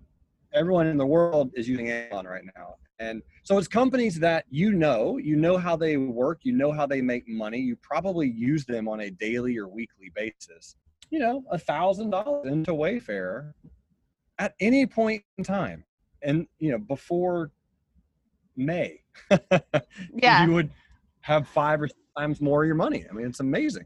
Everyone 0.54 0.88
in 0.88 0.98
the 0.98 1.06
world 1.06 1.52
is 1.54 1.68
using 1.70 1.90
Amazon 1.90 2.26
right 2.26 2.44
now. 2.58 2.76
And 3.00 3.22
so 3.44 3.58
it's 3.58 3.68
companies 3.68 4.20
that 4.20 4.44
you 4.50 4.74
know, 4.74 5.18
you 5.18 5.38
know 5.38 5.58
how 5.58 5.78
they 5.78 5.96
work, 5.96 6.40
you 6.44 6.52
know 6.52 6.72
how 6.74 6.86
they 6.86 7.02
make 7.02 7.28
money. 7.28 7.60
You 7.60 7.78
probably 7.78 8.28
use 8.30 8.66
them 8.66 8.90
on 8.90 9.02
a 9.02 9.12
daily 9.12 9.58
or 9.58 9.70
weekly 9.70 10.12
basis. 10.14 10.76
You 11.10 11.20
know, 11.20 11.44
a 11.50 11.58
thousand 11.58 12.12
dollars 12.12 12.48
into 12.48 12.72
Wayfair 12.72 13.54
at 14.38 14.54
any 14.60 14.86
point 14.86 15.24
in 15.38 15.44
time. 15.44 15.84
And 16.22 16.48
you 16.60 16.72
know, 16.72 16.78
before 16.78 17.52
May, 18.56 19.02
yeah. 20.14 20.46
you 20.46 20.54
would 20.54 20.70
have 21.22 21.48
five 21.48 21.82
or 21.82 21.88
six 21.88 22.00
times 22.18 22.42
more 22.42 22.64
of 22.64 22.68
your 22.68 22.76
money. 22.76 23.06
I 23.10 23.14
mean, 23.14 23.26
it's 23.26 23.40
amazing. 23.40 23.86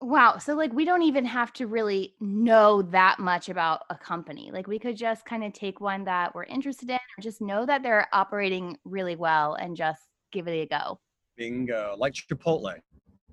Wow. 0.00 0.38
So 0.38 0.54
like 0.54 0.72
we 0.72 0.84
don't 0.84 1.02
even 1.02 1.24
have 1.24 1.52
to 1.54 1.68
really 1.68 2.14
know 2.20 2.82
that 2.82 3.20
much 3.20 3.48
about 3.48 3.82
a 3.88 3.94
company. 3.96 4.50
Like 4.52 4.66
we 4.66 4.78
could 4.78 4.96
just 4.96 5.24
kind 5.24 5.44
of 5.44 5.52
take 5.52 5.80
one 5.80 6.04
that 6.04 6.34
we're 6.34 6.44
interested 6.44 6.90
in 6.90 6.96
or 6.96 7.22
just 7.22 7.40
know 7.40 7.64
that 7.66 7.84
they're 7.84 8.08
operating 8.12 8.76
really 8.84 9.14
well 9.14 9.54
and 9.54 9.76
just 9.76 10.02
give 10.32 10.48
it 10.48 10.52
a 10.52 10.66
go. 10.66 10.98
Bingo. 11.36 11.94
Like 11.96 12.14
Chipotle. 12.14 12.74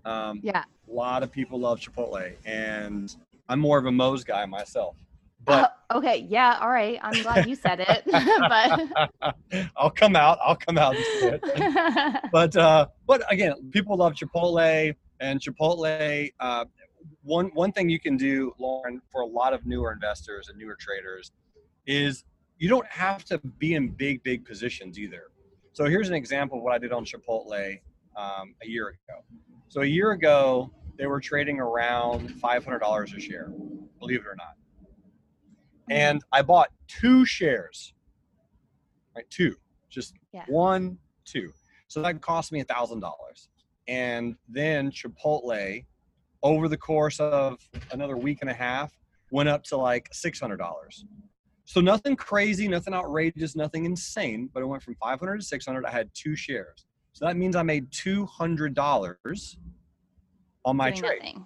Um, 0.05 0.39
Yeah. 0.43 0.63
A 0.87 0.91
lot 0.91 1.23
of 1.23 1.31
people 1.31 1.59
love 1.59 1.79
Chipotle, 1.79 2.33
and 2.45 3.15
I'm 3.47 3.59
more 3.59 3.77
of 3.77 3.85
a 3.85 3.91
Moe's 3.91 4.23
guy 4.23 4.45
myself. 4.45 4.95
But 5.45 5.73
Oh, 5.89 5.97
okay. 5.99 6.27
Yeah. 6.29 6.57
All 6.61 6.69
right. 6.69 6.99
I'm 7.01 7.21
glad 7.21 7.47
you 7.47 7.55
said 7.55 7.79
it. 7.79 8.03
but 9.21 9.35
I'll 9.77 9.89
come 9.89 10.15
out. 10.15 10.37
I'll 10.43 10.55
come 10.55 10.77
out 10.77 10.95
and 10.95 11.05
say 11.05 11.39
it. 11.41 12.21
But 12.31 12.55
uh, 12.55 12.87
but 13.07 13.23
again, 13.31 13.53
people 13.71 13.97
love 13.97 14.13
Chipotle, 14.13 14.93
and 15.19 15.39
Chipotle. 15.39 16.31
Uh, 16.39 16.65
one 17.23 17.47
one 17.53 17.71
thing 17.71 17.89
you 17.89 17.99
can 17.99 18.17
do, 18.17 18.53
Lauren, 18.59 19.01
for 19.11 19.21
a 19.21 19.25
lot 19.25 19.53
of 19.53 19.65
newer 19.65 19.91
investors 19.91 20.49
and 20.49 20.57
newer 20.57 20.75
traders, 20.79 21.31
is 21.87 22.23
you 22.57 22.67
don't 22.69 22.87
have 22.87 23.23
to 23.25 23.37
be 23.57 23.75
in 23.75 23.89
big 23.89 24.21
big 24.23 24.45
positions 24.45 24.99
either. 24.99 25.23
So 25.73 25.85
here's 25.85 26.09
an 26.09 26.15
example 26.15 26.57
of 26.57 26.63
what 26.63 26.73
I 26.73 26.77
did 26.77 26.91
on 26.91 27.05
Chipotle 27.05 27.79
um, 28.17 28.55
a 28.61 28.67
year 28.67 28.89
ago. 28.89 29.23
So 29.69 29.81
a 29.81 29.85
year 29.85 30.11
ago, 30.11 30.71
they 30.97 31.07
were 31.07 31.19
trading 31.19 31.59
around 31.59 32.29
$500 32.41 33.15
a 33.15 33.19
share, 33.19 33.49
believe 33.99 34.19
it 34.21 34.27
or 34.27 34.35
not. 34.35 34.55
And 35.89 36.21
I 36.31 36.41
bought 36.41 36.69
two 36.87 37.25
shares 37.25 37.93
right? 39.15 39.29
Two, 39.29 39.55
just 39.89 40.13
Yeah. 40.33 40.45
one, 40.47 40.97
two. 41.25 41.51
So 41.87 42.01
that 42.01 42.21
cost 42.21 42.51
me 42.51 42.61
a 42.61 42.63
thousand 42.63 42.99
dollars. 42.99 43.49
And 43.87 44.35
then 44.47 44.91
Chipotle, 44.91 45.85
over 46.43 46.67
the 46.67 46.77
course 46.77 47.19
of 47.19 47.59
another 47.91 48.17
week 48.17 48.39
and 48.41 48.49
a 48.49 48.53
half, 48.53 48.93
went 49.31 49.49
up 49.49 49.63
to 49.65 49.77
like 49.77 50.07
six 50.13 50.39
hundred 50.39 50.57
dollars. 50.57 51.05
So 51.65 51.81
nothing 51.81 52.15
crazy, 52.15 52.67
nothing 52.67 52.93
outrageous, 52.93 53.55
nothing 53.55 53.85
insane, 53.85 54.49
but 54.53 54.61
it 54.61 54.65
went 54.67 54.83
from 54.83 54.95
five 54.95 55.19
hundred 55.19 55.37
to 55.37 55.45
six 55.45 55.65
hundred. 55.65 55.85
I 55.85 55.91
had 55.91 56.09
two 56.13 56.35
shares, 56.35 56.85
so 57.19 57.25
that 57.25 57.35
means 57.35 57.57
I 57.57 57.63
made 57.63 57.91
two 57.91 58.25
hundred 58.27 58.73
dollars 58.73 59.57
on 60.63 60.77
my 60.77 60.89
Doing 60.89 61.01
trade, 61.01 61.19
nothing. 61.21 61.45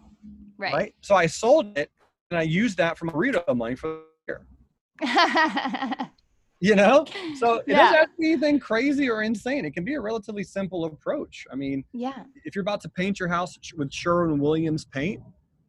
Right. 0.59 0.73
right? 0.73 0.95
So 1.01 1.15
I 1.15 1.25
sold 1.25 1.75
it, 1.79 1.89
and 2.29 2.37
I 2.39 2.43
used 2.43 2.77
that 2.77 2.95
for 2.95 3.05
my 3.05 3.13
burrito 3.13 3.55
money 3.57 3.73
for 3.75 3.87
the 3.87 4.03
year. 4.27 6.07
You 6.59 6.75
know, 6.75 7.03
so 7.35 7.55
it 7.55 7.63
Yeah. 7.67 7.75
doesn't 7.79 7.97
have 7.97 8.05
to 8.05 8.17
be 8.17 8.31
anything 8.31 8.57
crazy 8.57 9.09
or 9.09 9.21
insane. 9.23 9.65
It 9.65 9.73
can 9.73 9.83
be 9.83 9.95
a 9.95 9.99
relatively 9.99 10.43
simple 10.45 10.85
approach. 10.85 11.45
I 11.51 11.55
mean, 11.55 11.83
yeah. 11.91 12.23
if 12.45 12.55
you're 12.55 12.61
about 12.61 12.79
to 12.81 12.89
paint 12.89 13.19
your 13.19 13.27
house 13.27 13.57
with 13.75 13.91
Sherwin 13.91 14.39
Williams 14.39 14.85
paint, 14.85 15.21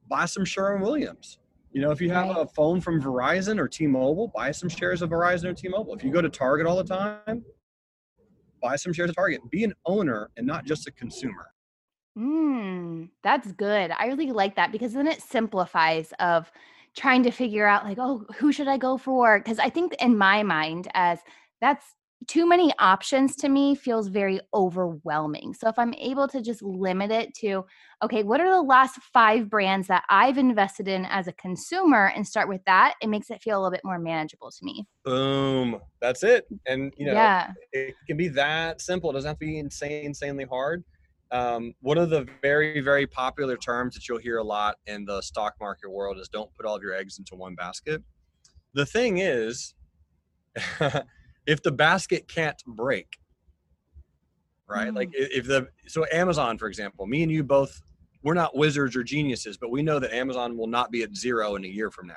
buy 0.09 0.27
some 0.27 0.45
Sherwin 0.45 0.83
Williams. 0.83 1.39
You 1.73 1.81
know, 1.81 1.91
if 1.91 2.01
you 2.01 2.13
have 2.13 2.29
Right. 2.29 2.43
a 2.43 2.47
phone 2.47 2.81
from 2.81 3.03
Verizon 3.03 3.59
or 3.59 3.67
T-Mobile, 3.67 4.29
buy 4.29 4.53
some 4.53 4.69
shares 4.69 5.03
of 5.03 5.11
Verizon 5.11 5.47
or 5.47 5.55
T-Mobile. 5.55 5.95
If 5.97 6.05
you 6.05 6.13
go 6.13 6.23
to 6.23 6.29
Target 6.29 6.65
all 6.65 6.77
the 6.77 6.85
time, 6.85 7.45
buy 8.64 8.76
some 8.76 8.92
shares 8.92 9.11
of 9.11 9.16
Target. 9.16 9.49
Be 9.50 9.62
an 9.62 9.75
owner 9.85 10.30
and 10.37 10.47
not 10.47 10.64
just 10.64 10.88
a 10.88 10.90
consumer. 10.90 11.52
Mm, 12.18 13.11
that's 13.23 13.52
good. 13.52 13.90
I 13.90 14.06
really 14.06 14.33
like 14.33 14.56
that 14.56 14.73
because 14.73 14.94
then 14.94 15.06
it 15.06 15.21
simplifies 15.21 16.12
of 16.18 16.50
trying 16.97 17.23
to 17.25 17.30
figure 17.30 17.66
out 17.66 17.85
like, 17.85 17.99
oh, 18.00 18.25
who 18.37 18.52
should 18.52 18.68
I 18.68 18.78
go 18.78 18.97
for? 18.97 19.38
Because 19.38 19.59
I 19.59 19.68
think 19.68 19.94
in 20.00 20.16
my 20.16 20.42
mind, 20.42 20.88
as 20.94 21.18
that's 21.61 21.85
too 22.26 22.49
many 22.49 22.73
options 22.78 23.37
to 23.37 23.49
me 23.49 23.75
feels 23.75 24.09
very 24.09 24.40
overwhelming. 24.52 25.54
So 25.54 25.69
if 25.69 25.78
I'm 25.78 25.95
able 25.95 26.28
to 26.28 26.40
just 26.40 26.62
limit 26.62 27.11
it 27.11 27.35
to, 27.37 27.64
okay, 28.02 28.23
what 28.23 28.40
are 28.40 28.50
the 28.50 28.62
last 28.62 29.00
five 29.12 29.49
brands 29.49 29.88
that 29.88 30.04
I've 30.09 30.38
invested 30.38 30.88
in 30.88 31.04
as 31.07 31.28
a 31.28 31.33
consumer 31.33 32.12
and 32.14 32.26
start 32.26 32.49
with 32.49 32.61
that, 32.66 32.95
it 33.00 33.09
makes 33.09 33.31
it 33.31 33.43
feel 33.43 33.57
a 33.57 33.61
little 33.61 33.71
bit 33.71 33.83
more 33.85 33.99
manageable 33.99 34.50
to 34.50 34.59
me. 34.62 34.87
Boom. 35.04 35.81
That's 36.00 36.23
it. 36.23 36.47
And 36.66 36.93
you 36.97 37.07
know, 37.07 37.12
yeah. 37.12 37.52
it 37.73 37.95
can 38.07 38.16
be 38.16 38.28
that 38.28 38.81
simple. 38.81 39.11
It 39.11 39.14
doesn't 39.14 39.28
have 39.28 39.38
to 39.38 39.47
be 39.47 39.59
insane, 39.59 40.07
insanely 40.07 40.45
hard. 40.45 40.85
Um, 41.31 41.75
one 41.81 41.99
of 41.99 42.11
the 42.11 42.26
very, 42.43 42.81
very 42.81 43.07
popular 43.07 43.57
terms 43.57 43.95
that 43.95 44.09
you'll 44.09 44.19
hear 44.19 44.38
a 44.38 44.45
lot 44.45 44.76
in 44.87 45.04
the 45.04 45.21
stock 45.21 45.54
market 45.61 45.90
world 45.90 46.19
is 46.19 46.28
don't 46.28 46.52
put 46.54 46.64
all 46.64 46.76
of 46.76 46.83
your 46.83 46.95
eggs 46.95 47.19
into 47.19 47.35
one 47.35 47.54
basket. 47.54 48.02
The 48.75 48.87
thing 48.87 49.19
is, 49.19 49.75
if 51.47 51.63
the 51.63 51.73
basket 51.73 52.29
can't 52.29 52.63
break, 52.67 53.19
right? 54.69 54.93
Like 54.93 55.11
mm. 55.11 55.15
if 55.17 55.47
the 55.47 55.69
so 55.87 56.05
Amazon, 56.13 56.59
for 56.59 56.69
example, 56.69 57.07
me 57.07 57.23
and 57.23 57.31
you 57.31 57.45
both, 57.45 57.81
we're 58.23 58.35
not 58.35 58.57
wizards 58.57 58.97
or 58.97 59.03
geniuses, 59.03 59.57
but 59.57 59.71
we 59.71 59.83
know 59.83 59.99
that 59.99 60.15
Amazon 60.15 60.57
will 60.57 60.67
not 60.67 60.91
be 60.91 61.03
at 61.03 61.15
zero 61.15 61.57
in 61.57 61.65
a 61.65 61.69
year 61.69 61.91
from 61.91 62.07
now. 62.07 62.15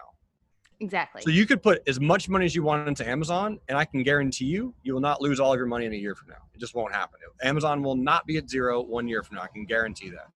Exactly. 0.79 1.21
So 1.23 1.31
you 1.31 1.45
could 1.45 1.63
put 1.63 1.81
as 1.87 1.99
much 1.99 2.29
money 2.29 2.45
as 2.45 2.53
you 2.53 2.61
want 2.61 2.87
into 2.87 3.07
Amazon, 3.07 3.59
and 3.67 3.77
I 3.77 3.83
can 3.83 4.03
guarantee 4.03 4.45
you, 4.45 4.75
you 4.83 4.93
will 4.93 5.01
not 5.01 5.21
lose 5.21 5.39
all 5.39 5.51
of 5.51 5.57
your 5.57 5.65
money 5.65 5.85
in 5.85 5.93
a 5.93 5.97
year 5.97 6.13
from 6.13 6.29
now. 6.29 6.37
It 6.53 6.59
just 6.59 6.75
won't 6.75 6.93
happen. 6.93 7.19
Amazon 7.41 7.81
will 7.81 7.95
not 7.95 8.25
be 8.27 8.37
at 8.37 8.49
zero 8.49 8.81
one 8.81 9.07
year 9.07 9.23
from 9.23 9.37
now. 9.37 9.43
I 9.43 9.47
can 9.47 9.65
guarantee 9.65 10.09
that. 10.11 10.27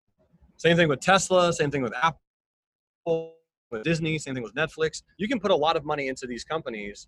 Same 0.57 0.75
thing 0.77 0.88
with 0.88 1.00
Tesla. 1.00 1.53
Same 1.53 1.69
thing 1.69 1.83
with 1.83 1.93
Apple, 1.95 3.36
with 3.71 3.83
Disney. 3.83 4.17
Same 4.17 4.33
thing 4.33 4.43
with 4.43 4.55
Netflix. 4.55 5.03
You 5.17 5.27
can 5.27 5.39
put 5.39 5.51
a 5.51 5.55
lot 5.55 5.75
of 5.75 5.86
money 5.86 6.07
into 6.07 6.25
these 6.25 6.43
companies, 6.43 7.07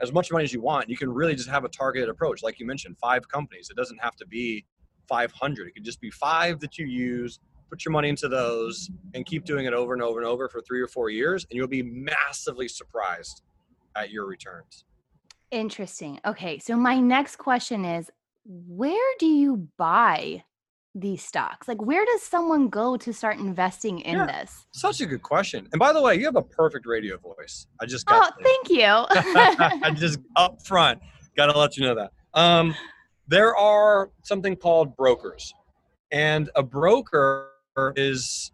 as 0.00 0.12
much 0.12 0.30
money 0.30 0.44
as 0.44 0.52
you 0.52 0.60
want. 0.60 0.88
You 0.88 0.96
can 0.96 1.12
really 1.12 1.34
just 1.34 1.48
have 1.48 1.64
a 1.64 1.68
targeted 1.68 2.08
approach, 2.08 2.42
like 2.42 2.58
you 2.58 2.66
mentioned, 2.66 2.98
five 2.98 3.28
companies. 3.28 3.68
It 3.70 3.76
doesn't 3.76 3.98
have 4.02 4.16
to 4.16 4.26
be 4.26 4.64
500. 5.08 5.68
It 5.68 5.74
could 5.74 5.84
just 5.84 6.00
be 6.00 6.10
five 6.10 6.60
that 6.60 6.78
you 6.78 6.86
use. 6.86 7.38
Put 7.70 7.84
your 7.84 7.92
money 7.92 8.08
into 8.08 8.28
those 8.28 8.90
and 9.14 9.24
keep 9.24 9.44
doing 9.44 9.66
it 9.66 9.72
over 9.72 9.94
and 9.94 10.02
over 10.02 10.18
and 10.18 10.26
over 10.26 10.48
for 10.48 10.60
three 10.60 10.80
or 10.80 10.86
four 10.86 11.10
years, 11.10 11.46
and 11.50 11.56
you'll 11.56 11.66
be 11.66 11.82
massively 11.82 12.68
surprised 12.68 13.42
at 13.96 14.10
your 14.10 14.26
returns. 14.26 14.84
Interesting. 15.50 16.20
Okay. 16.24 16.58
So 16.58 16.76
my 16.76 16.98
next 16.98 17.36
question 17.36 17.84
is 17.84 18.10
where 18.44 19.14
do 19.18 19.26
you 19.26 19.68
buy 19.76 20.44
these 20.94 21.22
stocks? 21.22 21.66
Like 21.68 21.82
where 21.82 22.04
does 22.04 22.22
someone 22.22 22.68
go 22.68 22.96
to 22.96 23.12
start 23.12 23.38
investing 23.38 24.00
in 24.00 24.16
Yeah. 24.18 24.26
this? 24.26 24.66
Such 24.72 25.00
a 25.00 25.06
good 25.06 25.22
question. 25.22 25.68
And 25.72 25.78
by 25.78 25.92
the 25.92 26.00
way, 26.00 26.14
you 26.16 26.24
have 26.26 26.36
a 26.36 26.42
perfect 26.42 26.86
radio 26.86 27.18
voice. 27.18 27.66
I 27.80 27.86
just 27.86 28.06
Oh, 28.08 28.12
got 28.20 28.34
thank 28.42 28.70
you. 28.70 28.84
I 28.84 29.92
just 29.94 30.20
up 30.36 30.64
front 30.66 31.00
got 31.36 31.46
to 31.52 31.58
let 31.58 31.76
you 31.76 31.84
know 31.84 31.94
that. 31.96 32.12
Um, 32.34 32.74
there 33.26 33.56
are 33.56 34.10
something 34.22 34.54
called 34.54 34.96
brokers, 34.96 35.52
and 36.12 36.48
a 36.54 36.62
broker 36.62 37.50
is 37.96 38.52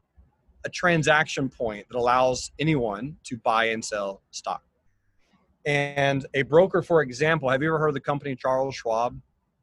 a 0.65 0.69
transaction 0.71 1.49
point 1.49 1.87
that 1.91 1.99
allows 1.99 2.53
anyone 2.59 3.17
to 3.25 3.37
buy 3.39 3.67
and 3.67 3.85
sell 3.85 4.23
stock. 4.31 4.63
And 5.67 6.25
a 6.35 6.43
broker, 6.43 6.81
for 6.83 7.03
example, 7.03 7.49
have 7.51 7.63
you 7.63 7.69
ever 7.69 7.79
heard 7.79 7.89
of 7.89 7.95
the 7.95 8.01
company 8.01 8.35
Charles 8.37 8.75
Schwab? 8.77 9.21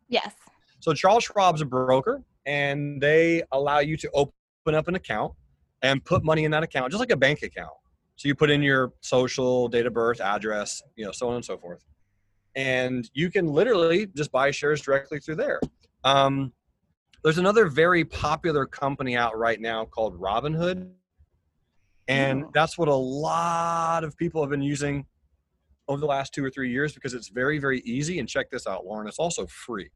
yes. 0.10 0.34
So 0.80 0.94
Charles 0.94 1.24
Schwab's 1.24 1.62
a 1.62 1.66
broker, 1.66 2.22
and 2.48 3.00
they 3.02 3.44
allow 3.52 3.80
you 3.80 3.96
to 3.98 4.10
open 4.14 4.34
up 4.74 4.88
an 4.88 4.96
account 4.96 5.34
and 5.84 6.04
put 6.04 6.24
money 6.24 6.46
in 6.46 6.52
that 6.52 6.64
account, 6.64 6.92
just 6.92 7.00
like 7.00 7.12
a 7.12 7.18
bank 7.18 7.44
account. 7.44 7.74
So 8.16 8.28
you 8.28 8.34
put 8.34 8.50
in 8.50 8.64
your 8.64 8.94
social, 9.02 9.68
date 9.68 9.86
of 9.86 9.94
birth, 9.94 10.20
address, 10.22 10.82
you 10.96 11.06
know, 11.06 11.12
so 11.12 11.28
on 11.30 11.36
and 11.36 11.46
so 11.46 11.58
forth, 11.58 11.86
and 12.56 13.08
you 13.14 13.30
can 13.30 13.46
literally 13.46 14.08
just 14.08 14.32
buy 14.32 14.50
shares 14.50 14.82
directly 14.82 15.20
through 15.20 15.36
there. 15.36 15.60
Um, 16.04 16.52
there's 17.24 17.38
another 17.38 17.68
very 17.68 18.06
popular 18.06 18.66
company 18.66 19.16
out 19.18 19.38
right 19.38 19.60
now 19.60 19.86
called 19.86 20.20
Robinhood, 20.20 20.90
and 22.08 22.46
Oh. 22.46 22.52
that's 22.54 22.78
what 22.78 22.88
a 22.88 22.96
lot 22.96 24.04
of 24.04 24.16
people 24.18 24.42
have 24.42 24.50
been 24.50 24.62
using 24.62 25.06
over 25.90 26.00
the 26.00 26.08
last 26.08 26.34
two 26.34 26.44
or 26.44 26.50
three 26.50 26.72
years 26.72 26.94
because 26.94 27.14
it's 27.14 27.28
very, 27.28 27.60
very 27.60 27.82
easy. 27.82 28.20
And 28.20 28.28
check 28.28 28.50
this 28.50 28.66
out, 28.66 28.86
Lauren, 28.86 29.08
it's 29.08 29.20
also 29.20 29.46
free. 29.46 29.90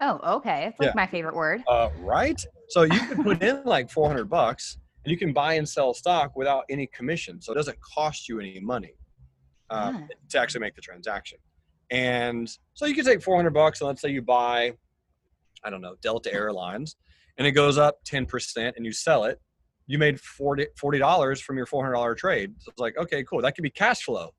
Oh, 0.00 0.36
okay. 0.36 0.66
It's 0.66 0.78
like 0.78 0.88
Yeah. 0.88 0.92
my 0.94 1.06
favorite 1.06 1.34
word. 1.34 1.62
Uh, 1.66 1.90
right? 1.98 2.40
So 2.68 2.82
you 2.82 3.00
can 3.00 3.22
put 3.22 3.42
in 3.42 3.62
like 3.64 3.90
400 3.90 4.28
bucks 4.28 4.78
and 5.04 5.10
you 5.10 5.18
can 5.18 5.32
buy 5.32 5.54
and 5.54 5.68
sell 5.68 5.92
stock 5.94 6.36
without 6.36 6.64
any 6.68 6.86
commission. 6.88 7.40
So 7.40 7.52
it 7.52 7.56
doesn't 7.56 7.80
cost 7.80 8.28
you 8.28 8.40
any 8.40 8.60
money 8.60 8.94
uh, 9.70 9.92
Ah. 9.94 10.02
to 10.30 10.38
actually 10.38 10.60
make 10.60 10.74
the 10.76 10.82
transaction. 10.82 11.38
And 11.90 12.48
so 12.74 12.86
you 12.86 12.94
can 12.94 13.04
take 13.04 13.22
400 13.22 13.50
bucks 13.50 13.80
and 13.80 13.88
let's 13.88 14.00
say 14.02 14.10
you 14.10 14.22
buy, 14.22 14.74
I 15.64 15.70
don't 15.70 15.80
know, 15.80 15.96
Delta 16.02 16.32
Airlines 16.32 16.96
and 17.38 17.46
it 17.46 17.52
goes 17.52 17.78
up 17.78 18.04
10% 18.04 18.72
and 18.76 18.84
you 18.86 18.92
sell 18.92 19.24
it. 19.24 19.40
You 19.86 19.98
made 19.98 20.20
40 20.20 20.66
$40 20.80 21.40
from 21.42 21.56
your 21.56 21.66
$400 21.66 22.16
trade. 22.16 22.54
So 22.58 22.70
it's 22.70 22.78
like, 22.80 22.96
okay, 22.98 23.24
cool. 23.24 23.40
That 23.40 23.54
could 23.54 23.62
be 23.62 23.70
cash 23.70 24.02
flow. 24.02 24.30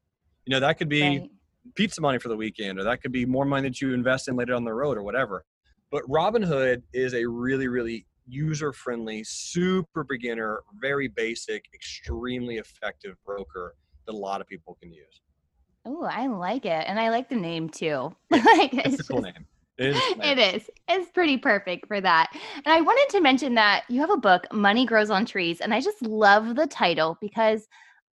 You 0.45 0.51
know, 0.51 0.59
that 0.59 0.77
could 0.77 0.89
be 0.89 1.01
Right. 1.19 1.29
Pizza 1.75 2.01
money 2.01 2.19
for 2.19 2.29
the 2.29 2.35
weekend, 2.37 2.79
or 2.79 2.83
that 2.83 3.01
could 3.01 3.11
be 3.11 3.25
more 3.25 3.45
money 3.45 3.69
that 3.69 3.81
you 3.81 3.93
invest 3.93 4.27
in 4.27 4.35
later 4.35 4.53
on 4.55 4.63
the 4.63 4.73
road, 4.73 4.97
or 4.97 5.03
whatever. 5.03 5.43
But 5.91 6.03
Robinhood 6.09 6.83
is 6.93 7.13
a 7.13 7.25
really, 7.25 7.67
really 7.67 8.05
user 8.27 8.71
friendly, 8.71 9.23
super 9.23 10.03
beginner, 10.03 10.61
very 10.79 11.07
basic, 11.07 11.65
extremely 11.73 12.57
effective 12.57 13.15
broker 13.25 13.75
that 14.05 14.13
a 14.13 14.15
lot 14.17 14.39
of 14.41 14.47
people 14.47 14.77
can 14.81 14.93
use. 14.93 15.21
Oh, 15.85 16.03
I 16.03 16.27
like 16.27 16.65
it. 16.65 16.85
And 16.87 16.99
I 16.99 17.09
like 17.09 17.29
the 17.29 17.35
name 17.35 17.69
too. 17.69 18.15
like 18.29 18.73
It's 18.73 18.95
it's 18.95 19.09
a 19.09 19.11
cool 19.13 19.21
just- 19.21 19.35
name. 19.35 19.45
It 19.79 19.95
is. 19.95 20.01
It 20.21 20.37
is. 20.55 20.69
It's 20.89 21.09
pretty 21.11 21.37
perfect 21.37 21.87
for 21.87 22.01
that. 22.01 22.29
And 22.53 22.67
I 22.67 22.81
wanted 22.81 23.07
to 23.15 23.21
mention 23.21 23.55
that 23.55 23.85
you 23.87 24.01
have 24.01 24.09
a 24.09 24.17
book, 24.17 24.45
Money 24.51 24.85
Grows 24.85 25.09
on 25.09 25.25
Trees. 25.25 25.61
And 25.61 25.73
I 25.73 25.79
just 25.79 26.01
love 26.01 26.55
the 26.57 26.67
title 26.67 27.17
because 27.21 27.67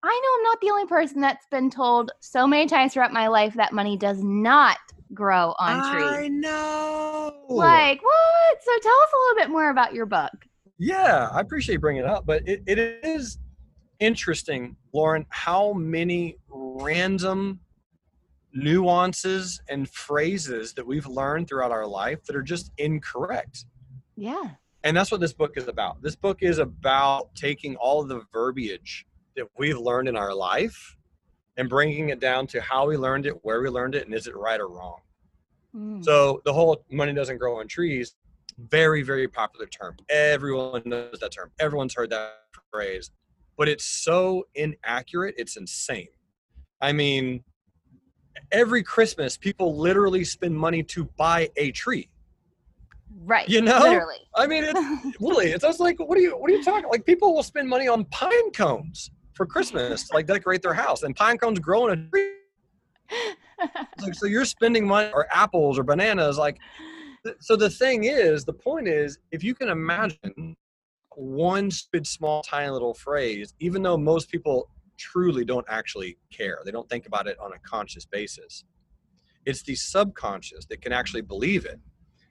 I 0.08 0.20
know 0.22 0.38
I'm 0.38 0.44
not 0.44 0.60
the 0.60 0.70
only 0.70 0.86
person 0.86 1.20
that's 1.20 1.46
been 1.48 1.68
told 1.68 2.12
so 2.20 2.46
many 2.46 2.68
times 2.68 2.92
throughout 2.92 3.12
my 3.12 3.26
life 3.26 3.54
that 3.54 3.72
money 3.72 3.96
does 3.96 4.22
not 4.22 4.78
grow 5.12 5.52
on 5.58 5.92
trees. 5.92 6.08
I 6.08 6.28
know. 6.28 7.34
Like, 7.48 8.00
what? 8.04 8.62
So 8.62 8.70
tell 8.80 8.92
us 8.92 9.08
a 9.12 9.18
little 9.18 9.36
bit 9.42 9.50
more 9.50 9.70
about 9.70 9.94
your 9.94 10.06
book. 10.06 10.32
Yeah, 10.78 11.28
I 11.32 11.40
appreciate 11.40 11.80
bringing 11.80 12.04
it 12.04 12.08
up, 12.08 12.24
but 12.24 12.46
it, 12.46 12.62
it 12.66 12.78
is 12.78 13.38
interesting, 13.98 14.76
Lauren, 14.92 15.26
how 15.30 15.72
many 15.72 16.36
random 16.48 17.58
nuances 18.52 19.60
and 19.68 19.90
phrases 19.90 20.72
that 20.74 20.86
we've 20.86 21.06
learned 21.06 21.48
throughout 21.48 21.72
our 21.72 21.86
life 21.86 22.22
that 22.26 22.36
are 22.36 22.42
just 22.42 22.70
incorrect. 22.78 23.64
Yeah. 24.16 24.50
And 24.84 24.96
that's 24.96 25.10
what 25.10 25.20
this 25.20 25.32
book 25.32 25.56
is 25.56 25.66
about. 25.66 26.00
This 26.00 26.14
book 26.14 26.38
is 26.42 26.58
about 26.58 27.34
taking 27.34 27.74
all 27.74 28.04
the 28.04 28.22
verbiage 28.32 29.04
that 29.36 29.46
we've 29.58 29.78
learned 29.78 30.08
in 30.08 30.16
our 30.16 30.34
life 30.34 30.96
and 31.56 31.68
bringing 31.68 32.10
it 32.10 32.20
down 32.20 32.46
to 32.48 32.60
how 32.60 32.86
we 32.86 32.96
learned 32.96 33.26
it, 33.26 33.34
where 33.44 33.60
we 33.62 33.68
learned 33.68 33.94
it, 33.94 34.04
and 34.04 34.14
is 34.14 34.26
it 34.26 34.36
right 34.36 34.60
or 34.60 34.68
wrong. 34.68 34.98
Mm. 35.74 36.04
So 36.04 36.42
the 36.44 36.52
whole 36.52 36.84
money 36.90 37.12
doesn't 37.12 37.38
grow 37.38 37.58
on 37.60 37.68
trees, 37.68 38.14
very, 38.58 39.02
very 39.02 39.28
popular 39.28 39.66
term. 39.66 39.96
Everyone 40.08 40.82
knows 40.84 41.18
that 41.20 41.32
term. 41.32 41.50
Everyone's 41.58 41.94
heard 41.94 42.10
that 42.10 42.34
phrase, 42.70 43.10
but 43.56 43.68
it's 43.68 43.84
so 43.84 44.46
inaccurate, 44.54 45.34
it's 45.38 45.56
insane. 45.56 46.08
I 46.80 46.92
mean, 46.92 47.42
every 48.52 48.82
Christmas, 48.82 49.36
people 49.36 49.76
literally 49.76 50.24
spend 50.24 50.54
money 50.54 50.82
to 50.84 51.04
buy 51.16 51.50
a 51.56 51.70
tree. 51.72 52.10
Right. 53.24 53.48
You 53.48 53.62
know? 53.62 53.80
Literally. 53.80 54.16
I 54.34 54.46
mean, 54.46 54.64
it's 54.64 55.20
literally, 55.20 55.52
it's 55.52 55.64
just 55.64 55.80
like, 55.80 55.98
what 55.98 56.18
are 56.18 56.20
you, 56.20 56.36
what 56.36 56.50
are 56.50 56.54
you 56.54 56.62
talking? 56.62 56.88
Like, 56.90 57.06
people 57.06 57.34
will 57.34 57.42
spend 57.42 57.68
money 57.68 57.88
on 57.88 58.04
pine 58.06 58.50
cones 58.52 59.10
for 59.36 59.46
Christmas, 59.46 60.08
to, 60.08 60.14
like 60.14 60.26
decorate 60.26 60.62
their 60.62 60.74
house, 60.74 61.02
and 61.02 61.14
pine 61.14 61.38
cones 61.38 61.58
grow 61.58 61.88
in 61.88 61.98
a 61.98 62.10
tree. 62.10 62.32
Like, 64.02 64.14
so 64.14 64.26
you're 64.26 64.44
spending 64.44 64.86
money 64.86 65.10
or 65.14 65.26
apples 65.32 65.78
or 65.78 65.82
bananas, 65.82 66.36
like. 66.36 66.58
So 67.40 67.56
the 67.56 67.70
thing 67.70 68.04
is, 68.04 68.44
the 68.44 68.52
point 68.52 68.86
is, 68.86 69.18
if 69.32 69.42
you 69.42 69.54
can 69.54 69.70
imagine 69.70 70.54
one 71.16 71.70
stupid, 71.70 72.06
small, 72.06 72.42
tiny 72.42 72.70
little 72.70 72.92
phrase, 72.92 73.54
even 73.58 73.82
though 73.82 73.96
most 73.96 74.30
people 74.30 74.68
truly 74.98 75.44
don't 75.44 75.64
actually 75.70 76.18
care, 76.30 76.58
they 76.66 76.70
don't 76.70 76.88
think 76.90 77.06
about 77.06 77.26
it 77.26 77.38
on 77.40 77.52
a 77.54 77.58
conscious 77.60 78.04
basis. 78.04 78.64
It's 79.46 79.62
the 79.62 79.74
subconscious 79.74 80.66
that 80.66 80.82
can 80.82 80.92
actually 80.92 81.22
believe 81.22 81.64
it. 81.64 81.80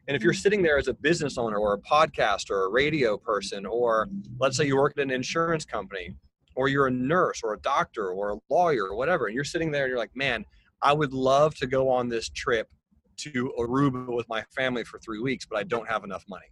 And 0.07 0.15
if 0.15 0.21
you're 0.21 0.33
mm. 0.33 0.41
sitting 0.41 0.61
there 0.61 0.77
as 0.77 0.87
a 0.87 0.93
business 0.93 1.37
owner 1.37 1.57
or 1.57 1.73
a 1.73 1.79
podcaster 1.79 2.51
or 2.51 2.65
a 2.67 2.69
radio 2.69 3.17
person, 3.17 3.65
or 3.65 4.07
let's 4.39 4.57
say 4.57 4.65
you 4.67 4.77
work 4.77 4.93
at 4.97 5.03
an 5.03 5.11
insurance 5.11 5.65
company, 5.65 6.15
or 6.55 6.67
you're 6.67 6.87
a 6.87 6.91
nurse 6.91 7.41
or 7.43 7.53
a 7.53 7.59
doctor 7.59 8.09
or 8.09 8.31
a 8.31 8.37
lawyer 8.49 8.85
or 8.85 8.95
whatever, 8.95 9.27
and 9.27 9.35
you're 9.35 9.43
sitting 9.43 9.71
there 9.71 9.83
and 9.83 9.89
you're 9.89 9.99
like, 9.99 10.15
man, 10.15 10.45
I 10.81 10.93
would 10.93 11.13
love 11.13 11.55
to 11.55 11.67
go 11.67 11.89
on 11.89 12.09
this 12.09 12.29
trip 12.29 12.69
to 13.17 13.53
Aruba 13.57 14.13
with 14.13 14.27
my 14.29 14.43
family 14.55 14.83
for 14.83 14.99
three 14.99 15.19
weeks, 15.19 15.45
but 15.49 15.57
I 15.57 15.63
don't 15.63 15.87
have 15.87 16.03
enough 16.03 16.23
money. 16.27 16.47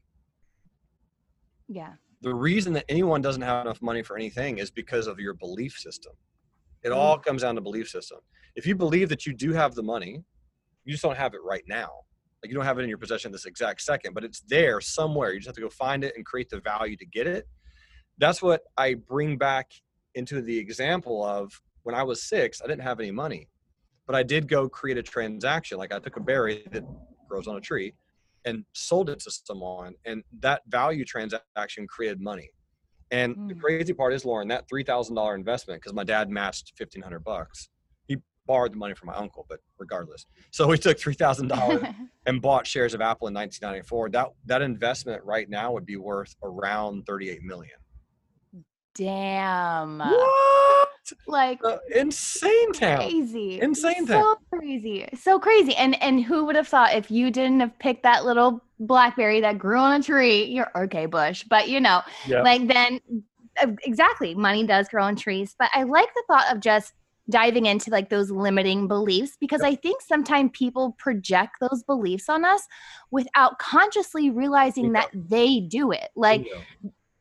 yeah. 1.67 1.93
The 2.21 2.33
reason 2.33 2.71
that 2.73 2.85
anyone 2.87 3.21
doesn't 3.21 3.41
have 3.41 3.65
enough 3.65 3.81
money 3.81 4.01
for 4.01 4.15
anything 4.15 4.57
is 4.57 4.71
because 4.71 5.07
of 5.07 5.19
your 5.19 5.33
belief 5.33 5.73
system. 5.73 6.13
It 6.81 6.89
mm. 6.89 6.95
all 6.95 7.17
comes 7.17 7.41
down 7.41 7.55
to 7.55 7.61
belief 7.61 7.89
system. 7.89 8.19
If 8.55 8.65
you 8.65 8.75
believe 8.75 9.09
that 9.09 9.25
you 9.25 9.33
do 9.33 9.51
have 9.51 9.75
the 9.75 9.83
money, 9.83 10.23
you 10.85 10.91
just 10.93 11.03
don't 11.03 11.17
have 11.17 11.33
it 11.33 11.41
right 11.43 11.63
now. 11.67 11.89
Like 12.41 12.49
you 12.49 12.55
don't 12.55 12.65
have 12.65 12.79
it 12.79 12.83
in 12.83 12.89
your 12.89 12.97
possession 12.97 13.31
this 13.31 13.45
exact 13.45 13.81
second, 13.81 14.13
but 14.13 14.23
it's 14.23 14.41
there 14.47 14.79
somewhere. 14.79 15.33
You 15.33 15.39
just 15.39 15.47
have 15.47 15.55
to 15.55 15.61
go 15.61 15.69
find 15.69 16.03
it 16.03 16.13
and 16.15 16.25
create 16.25 16.49
the 16.49 16.61
value 16.61 16.95
to 16.97 17.05
get 17.05 17.27
it. 17.27 17.47
That's 18.17 18.41
what 18.41 18.61
I 18.77 18.93
bring 18.95 19.37
back 19.37 19.71
into 20.15 20.41
the 20.41 20.57
example 20.57 21.23
of 21.25 21.51
when 21.83 21.95
I 21.95 22.03
was 22.03 22.23
six, 22.23 22.61
I 22.61 22.67
didn't 22.67 22.83
have 22.83 22.99
any 22.99 23.11
money, 23.11 23.49
but 24.07 24.15
I 24.15 24.23
did 24.23 24.47
go 24.47 24.69
create 24.69 24.97
a 24.97 25.03
transaction. 25.03 25.77
Like 25.77 25.93
I 25.93 25.99
took 25.99 26.17
a 26.17 26.21
berry 26.21 26.63
that 26.71 26.83
grows 27.27 27.47
on 27.47 27.55
a 27.57 27.61
tree 27.61 27.93
and 28.45 28.65
sold 28.73 29.09
it 29.09 29.19
to 29.21 29.31
someone, 29.31 29.93
and 30.05 30.23
that 30.39 30.61
value 30.67 31.05
transaction 31.05 31.87
created 31.87 32.19
money. 32.21 32.49
And 33.11 33.35
the 33.47 33.53
Mm. 33.55 33.59
crazy 33.61 33.93
part 33.93 34.13
is, 34.13 34.25
Lauren, 34.25 34.47
that 34.49 34.67
three 34.67 34.83
thousand 34.83 35.15
dollar 35.15 35.35
investment 35.35 35.81
because 35.81 35.93
my 35.93 36.03
dad 36.03 36.29
matched 36.29 36.73
fifteen 36.75 37.01
hundred 37.03 37.23
bucks. 37.23 37.69
He 38.07 38.17
borrowed 38.45 38.73
the 38.73 38.77
money 38.77 38.95
from 38.95 39.07
my 39.07 39.15
uncle, 39.15 39.45
but 39.49 39.59
regardless, 39.77 40.25
so 40.51 40.67
we 40.67 40.77
took 40.77 40.97
three 40.99 41.13
thousand 41.13 41.47
dollars 41.47 41.83
and 42.25 42.41
bought 42.41 42.65
shares 42.65 42.93
of 42.93 43.01
Apple 43.01 43.27
in 43.27 43.33
1994. 43.33 44.09
That 44.09 44.29
that 44.45 44.61
investment 44.61 45.23
right 45.25 45.49
now 45.49 45.71
would 45.73 45.85
be 45.85 45.97
worth 45.97 46.33
around 46.43 47.05
38 47.05 47.43
million. 47.43 47.75
Damn. 48.95 49.99
What? 49.99 50.89
Like 51.27 51.59
Uh, 51.63 51.77
insane 51.95 52.71
town. 52.73 52.97
crazy. 52.97 53.59
Insane 53.61 54.05
town. 54.07 54.23
So 54.23 54.57
crazy. 54.57 55.07
So 55.19 55.39
crazy. 55.39 55.75
And 55.75 56.01
and 56.01 56.23
who 56.23 56.45
would 56.45 56.55
have 56.55 56.67
thought 56.67 56.95
if 56.95 57.11
you 57.11 57.29
didn't 57.31 57.59
have 57.59 57.77
picked 57.79 58.03
that 58.03 58.23
little 58.25 58.61
blackberry 58.79 59.41
that 59.41 59.57
grew 59.57 59.77
on 59.77 59.99
a 59.99 60.03
tree, 60.03 60.45
you're 60.45 60.71
okay, 60.75 61.05
Bush. 61.05 61.43
But 61.49 61.67
you 61.69 61.79
know, 61.79 62.01
Yeah. 62.25 62.41
like 62.41 62.67
then 62.67 62.99
uh, 63.61 63.67
exactly, 63.83 64.33
money 64.33 64.65
does 64.65 64.87
grow 64.87 65.03
on 65.03 65.15
trees. 65.15 65.55
But 65.59 65.69
I 65.73 65.83
like 65.83 66.11
the 66.13 66.23
thought 66.27 66.51
of 66.55 66.61
just 66.61 66.93
diving 67.29 67.65
into 67.65 67.89
like 67.89 68.09
those 68.09 68.31
limiting 68.31 68.87
beliefs 68.87 69.37
because 69.39 69.61
I 69.61 69.75
think 69.75 70.01
sometimes 70.01 70.51
people 70.53 70.95
project 70.99 71.55
those 71.61 71.81
beliefs 71.83 72.27
on 72.29 72.43
us 72.45 72.61
without 73.11 73.59
consciously 73.59 74.29
realizing 74.29 74.93
that 74.93 75.09
they 75.13 75.59
do 75.59 75.91
it. 75.91 76.09
Like. 76.15 76.47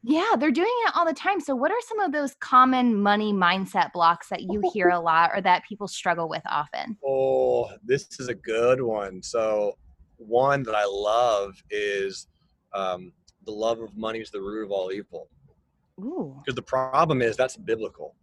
Yeah, 0.02 0.30
they're 0.38 0.50
doing 0.50 0.66
it 0.87 0.92
all 0.96 1.05
the 1.07 1.12
time. 1.14 1.40
So, 1.40 1.55
what 1.55 1.70
are 1.70 1.81
some 1.88 2.00
of 2.00 2.12
those 2.12 2.35
common 2.40 3.00
money 3.00 3.33
mindset 3.33 3.92
blocks 3.92 4.29
that 4.31 4.42
you 4.42 4.62
hear 4.72 4.88
a 4.88 5.00
lot 5.00 5.31
or 5.35 5.40
that 5.42 5.64
people 5.68 5.88
struggle 5.88 6.29
with 6.29 6.42
often? 6.46 6.98
Oh, 7.07 7.70
this 7.85 8.09
is 8.18 8.29
a 8.29 8.35
good 8.35 8.83
one. 8.83 9.22
So, 9.22 9.79
one 10.16 10.62
that 10.64 10.74
I 10.74 10.85
love 10.85 11.55
is 11.70 12.26
um, 12.74 13.12
the 13.44 13.53
love 13.53 13.81
of 13.81 13.96
money 13.96 14.20
is 14.20 14.31
the 14.31 14.40
root 14.40 14.64
of 14.64 14.70
all 14.70 14.92
evil. 14.92 15.29
Ooh, 16.00 16.40
Because 16.44 16.57
the 16.57 16.62
problem 16.62 17.22
is 17.22 17.37
that's 17.37 17.57
biblical, 17.57 18.16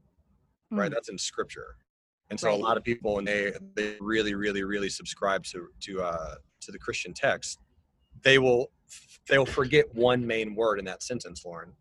right? 0.71 0.89
Mm. 0.89 0.93
That's 0.93 1.09
in 1.09 1.17
scripture. 1.17 1.75
And 2.29 2.39
so 2.39 2.49
Right. 2.49 2.59
a 2.59 2.63
lot 2.63 2.77
of 2.77 2.83
people, 2.83 3.15
when 3.15 3.25
they 3.25 3.53
they 3.75 3.95
really, 3.99 4.35
really, 4.35 4.63
really 4.63 4.89
subscribe 4.89 5.43
to 5.45 5.67
to 5.81 6.01
uh, 6.01 6.35
to 6.61 6.71
the 6.71 6.77
Christian 6.77 7.13
text, 7.13 7.59
they 8.23 8.37
will 8.37 8.71
they'll 9.27 9.45
forget 9.45 9.93
one 9.93 10.25
main 10.25 10.55
word 10.55 10.79
in 10.79 10.85
that 10.85 11.03
sentence, 11.03 11.45
Lauren. 11.45 11.71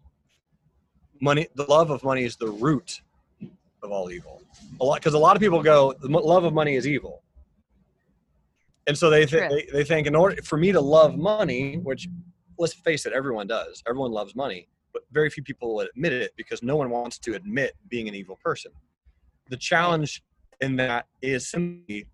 Money, 1.21 1.49
the 1.57 1.65
love 1.65 1.91
of 1.91 2.05
money 2.05 2.25
is 2.25 2.37
the 2.37 2.49
root 2.49 3.01
of 3.83 3.91
all 3.91 4.11
evil. 4.11 4.43
A 4.81 4.85
lot 4.85 5.01
because 5.01 5.15
a 5.15 5.19
lot 5.19 5.37
of 5.37 5.43
people 5.43 5.63
go, 5.63 5.95
the 6.01 6.09
love 6.09 6.45
of 6.45 6.53
money 6.53 6.77
is 6.77 6.87
evil, 6.87 7.23
and 8.87 8.97
so 8.97 9.11
they, 9.11 9.27
th- 9.27 9.51
they 9.51 9.67
they 9.73 9.85
think 9.85 10.07
in 10.07 10.15
order 10.15 10.41
for 10.43 10.57
me 10.57 10.73
to 10.73 10.81
love 10.81 11.17
money, 11.17 11.77
which 11.77 12.09
let's 12.59 12.75
face 12.75 13.07
it, 13.07 13.13
everyone 13.13 13.47
does. 13.47 13.83
Everyone 13.89 14.13
loves 14.13 14.35
money, 14.35 14.69
but 14.93 15.03
very 15.13 15.31
few 15.31 15.43
people 15.43 15.75
will 15.75 15.81
admit 15.81 16.13
it 16.13 16.33
because 16.37 16.63
no 16.63 16.77
one 16.77 16.91
wants 16.91 17.19
to 17.19 17.35
admit 17.35 17.75
being 17.89 18.09
an 18.09 18.15
evil 18.15 18.39
person. 18.43 18.73
The 19.49 19.57
challenge 19.57 20.23
in 20.61 20.77
that 20.77 21.07
is 21.23 21.49
simply 21.49 22.07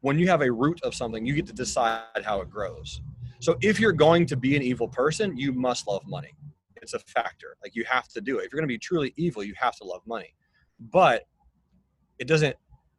when 0.00 0.18
you 0.18 0.28
have 0.28 0.42
a 0.42 0.50
root 0.50 0.80
of 0.82 0.94
something, 0.94 1.24
you 1.24 1.34
get 1.34 1.46
to 1.46 1.52
decide 1.52 2.24
how 2.24 2.40
it 2.40 2.50
grows. 2.50 3.00
So 3.42 3.56
if 3.60 3.80
you're 3.80 3.90
going 3.90 4.24
to 4.26 4.36
be 4.36 4.54
an 4.54 4.62
evil 4.62 4.86
person, 4.86 5.36
you 5.36 5.52
must 5.52 5.88
love 5.88 6.06
money. 6.06 6.32
It's 6.80 6.94
a 6.94 7.00
factor. 7.00 7.56
Like 7.60 7.74
you 7.74 7.84
have 7.88 8.06
to 8.10 8.20
do 8.20 8.38
it. 8.38 8.44
If 8.44 8.52
you're 8.52 8.60
going 8.60 8.68
to 8.68 8.72
be 8.72 8.78
truly 8.78 9.12
evil, 9.16 9.42
you 9.42 9.52
have 9.56 9.74
to 9.78 9.84
love 9.84 10.00
money. 10.06 10.36
But 10.78 11.26
it 12.20 12.28
doesn't 12.28 12.54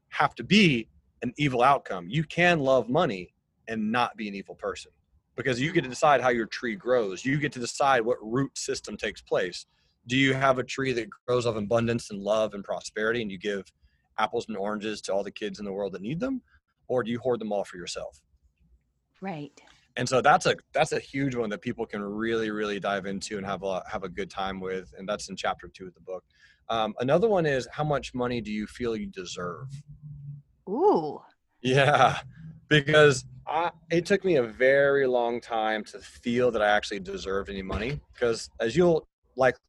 have 0.09 0.35
to 0.35 0.43
be 0.43 0.89
an 1.21 1.33
evil 1.37 1.63
outcome. 1.63 2.09
You 2.09 2.25
can 2.25 2.59
love 2.59 2.89
money 2.89 3.33
and 3.69 3.89
not 3.89 4.17
be 4.17 4.27
an 4.27 4.35
evil 4.35 4.55
person 4.55 4.91
because 5.37 5.61
you 5.61 5.71
get 5.71 5.85
to 5.85 5.89
decide 5.89 6.19
how 6.19 6.27
your 6.27 6.47
tree 6.47 6.75
grows. 6.75 7.23
You 7.23 7.37
get 7.37 7.53
to 7.53 7.59
decide 7.59 8.01
what 8.01 8.17
root 8.21 8.57
system 8.57 8.97
takes 8.97 9.21
place. 9.21 9.65
Do 10.07 10.17
you 10.17 10.33
have 10.33 10.59
a 10.59 10.63
tree 10.63 10.91
that 10.91 11.07
grows 11.25 11.45
of 11.45 11.55
abundance 11.55 12.09
and 12.09 12.19
love 12.19 12.53
and 12.53 12.65
prosperity 12.65 13.21
and 13.21 13.31
you 13.31 13.37
give 13.37 13.71
apples 14.17 14.47
and 14.49 14.57
oranges 14.57 14.99
to 15.03 15.13
all 15.13 15.23
the 15.23 15.31
kids 15.31 15.59
in 15.59 15.63
the 15.63 15.71
world 15.71 15.93
that 15.93 16.01
need 16.01 16.19
them? 16.19 16.41
Or 16.89 17.01
do 17.01 17.11
you 17.11 17.19
hoard 17.19 17.39
them 17.39 17.53
all 17.53 17.63
for 17.63 17.77
yourself? 17.77 18.19
right. 19.21 19.61
And 19.97 20.07
so 20.07 20.21
that's 20.21 20.45
a 20.45 20.55
that's 20.73 20.91
a 20.91 20.99
huge 20.99 21.35
one 21.35 21.49
that 21.49 21.61
people 21.61 21.85
can 21.85 22.01
really 22.01 22.51
really 22.51 22.79
dive 22.79 23.05
into 23.05 23.37
and 23.37 23.45
have 23.45 23.63
a 23.63 23.83
have 23.89 24.03
a 24.03 24.09
good 24.09 24.29
time 24.29 24.59
with 24.59 24.93
and 24.97 25.07
that's 25.07 25.29
in 25.29 25.35
chapter 25.35 25.67
two 25.67 25.87
of 25.87 25.93
the 25.93 26.01
book. 26.01 26.23
Um, 26.69 26.93
another 26.99 27.27
one 27.27 27.45
is 27.45 27.67
how 27.71 27.83
much 27.83 28.13
money 28.13 28.41
do 28.41 28.51
you 28.51 28.65
feel 28.65 28.95
you 28.95 29.07
deserve? 29.07 29.67
Ooh, 30.69 31.21
yeah 31.61 32.19
because 32.69 33.25
I, 33.45 33.71
it 33.91 34.05
took 34.05 34.23
me 34.23 34.37
a 34.37 34.43
very 34.43 35.05
long 35.05 35.41
time 35.41 35.83
to 35.85 35.99
feel 35.99 36.49
that 36.51 36.61
i 36.61 36.67
actually 36.67 37.01
deserved 37.01 37.49
any 37.49 37.61
money 37.61 37.99
because 38.13 38.49
as 38.59 38.75
you'll 38.75 39.05
likely 39.35 39.59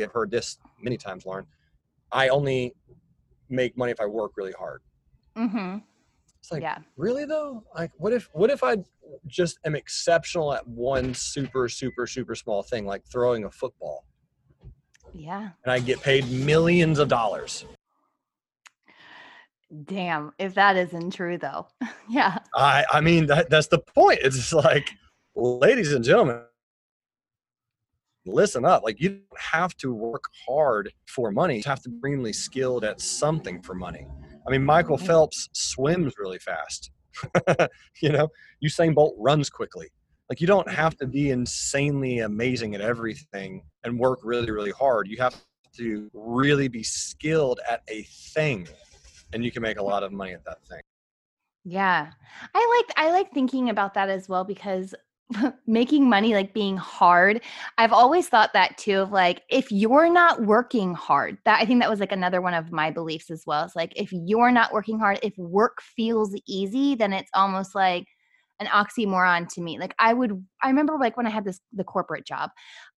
have 0.00 0.12
heard 0.12 0.30
this 0.30 0.58
many 0.80 0.96
times 0.96 1.26
lauren 1.26 1.46
i 2.12 2.28
only 2.28 2.74
make 3.48 3.76
money 3.76 3.92
if 3.92 4.00
i 4.00 4.06
work 4.06 4.32
really 4.36 4.52
hard. 4.52 4.82
Mm-hmm. 5.36 5.78
It's 6.44 6.52
like 6.52 6.60
yeah. 6.60 6.76
really 6.98 7.24
though 7.24 7.64
like 7.74 7.90
what 7.96 8.12
if 8.12 8.28
what 8.34 8.50
if 8.50 8.62
i 8.62 8.76
just 9.26 9.58
am 9.64 9.74
exceptional 9.74 10.52
at 10.52 10.66
one 10.68 11.14
super 11.14 11.70
super 11.70 12.06
super 12.06 12.34
small 12.34 12.62
thing 12.62 12.84
like 12.84 13.02
throwing 13.06 13.44
a 13.44 13.50
football 13.50 14.04
Yeah. 15.14 15.48
and 15.64 15.72
i 15.72 15.78
get 15.78 16.02
paid 16.02 16.30
millions 16.30 16.98
of 16.98 17.08
dollars 17.08 17.64
Damn. 19.86 20.32
If 20.38 20.54
that 20.54 20.76
isn't 20.76 21.14
true, 21.14 21.36
though. 21.36 21.66
yeah. 22.10 22.38
i 22.54 22.84
i 22.92 23.00
mean 23.00 23.24
that, 23.26 23.48
that's 23.48 23.68
the 23.68 23.78
point 23.78 24.18
it's 24.22 24.36
just 24.36 24.52
like 24.52 24.90
ladies 25.34 25.94
and 25.94 26.04
gentlemen 26.04 26.42
listen 28.26 28.66
up 28.66 28.82
like 28.82 29.00
you 29.00 29.08
don't 29.08 29.40
have 29.40 29.74
to 29.78 29.94
work 29.94 30.24
hard 30.46 30.92
for 31.06 31.30
money 31.32 31.56
you 31.56 31.62
have 31.64 31.82
to 31.82 31.88
be 31.88 31.96
extremely 31.96 32.32
skilled 32.34 32.84
at 32.84 33.00
something 33.00 33.62
for 33.62 33.74
money 33.74 34.06
i 34.46 34.50
mean 34.50 34.64
michael 34.64 34.96
Mhm. 34.96 35.06
phelps 35.06 35.48
swims 35.52 36.14
really 36.18 36.38
fast 36.38 36.90
you 38.02 38.10
know 38.10 38.28
usain 38.62 38.94
bolt 38.94 39.14
runs 39.18 39.48
quickly 39.50 39.88
like 40.28 40.40
you 40.40 40.46
don't 40.46 40.68
have 40.68 40.96
to 40.96 41.06
be 41.06 41.30
insanely 41.30 42.20
amazing 42.20 42.74
at 42.74 42.80
everything 42.80 43.62
and 43.84 43.98
work 43.98 44.18
really 44.22 44.50
really 44.50 44.72
hard 44.72 45.06
you 45.08 45.16
have 45.16 45.34
to 45.76 46.10
really 46.12 46.68
be 46.68 46.82
skilled 46.82 47.60
at 47.68 47.82
a 47.88 48.02
thing 48.34 48.66
and 49.32 49.44
you 49.44 49.50
can 49.50 49.62
make 49.62 49.78
a 49.78 49.82
lot 49.82 50.02
of 50.02 50.12
money 50.12 50.32
at 50.32 50.44
that 50.44 50.64
thing 50.66 50.80
Yeah. 51.64 52.10
I 52.54 52.82
like 52.88 52.98
I 52.98 53.10
like 53.10 53.32
thinking 53.32 53.70
about 53.70 53.94
that 53.94 54.10
as 54.10 54.28
well 54.28 54.44
because 54.44 54.94
making 55.66 56.08
money 56.08 56.34
like 56.34 56.52
being 56.52 56.76
hard. 56.76 57.40
I've 57.78 57.92
always 57.92 58.28
thought 58.28 58.52
that 58.52 58.76
too 58.76 59.00
of 59.00 59.10
like 59.12 59.42
if 59.48 59.72
you're 59.72 60.10
not 60.10 60.42
working 60.42 60.94
hard, 60.94 61.38
that 61.44 61.60
I 61.60 61.64
think 61.64 61.80
that 61.80 61.90
was 61.90 62.00
like 62.00 62.12
another 62.12 62.40
one 62.40 62.54
of 62.54 62.72
my 62.72 62.90
beliefs 62.90 63.30
as 63.30 63.44
well. 63.46 63.64
It's 63.64 63.76
like 63.76 63.92
if 63.96 64.10
you're 64.12 64.52
not 64.52 64.72
working 64.72 64.98
hard, 64.98 65.18
if 65.22 65.36
work 65.38 65.80
feels 65.82 66.34
easy, 66.46 66.94
then 66.94 67.12
it's 67.12 67.30
almost 67.34 67.74
like 67.74 68.06
an 68.60 68.66
oxymoron 68.66 69.48
to 69.54 69.60
me. 69.62 69.78
Like 69.78 69.94
I 69.98 70.12
would 70.12 70.44
I 70.62 70.68
remember 70.68 70.96
like 70.98 71.16
when 71.16 71.26
I 71.26 71.30
had 71.30 71.44
this 71.44 71.60
the 71.72 71.84
corporate 71.84 72.26
job, 72.26 72.50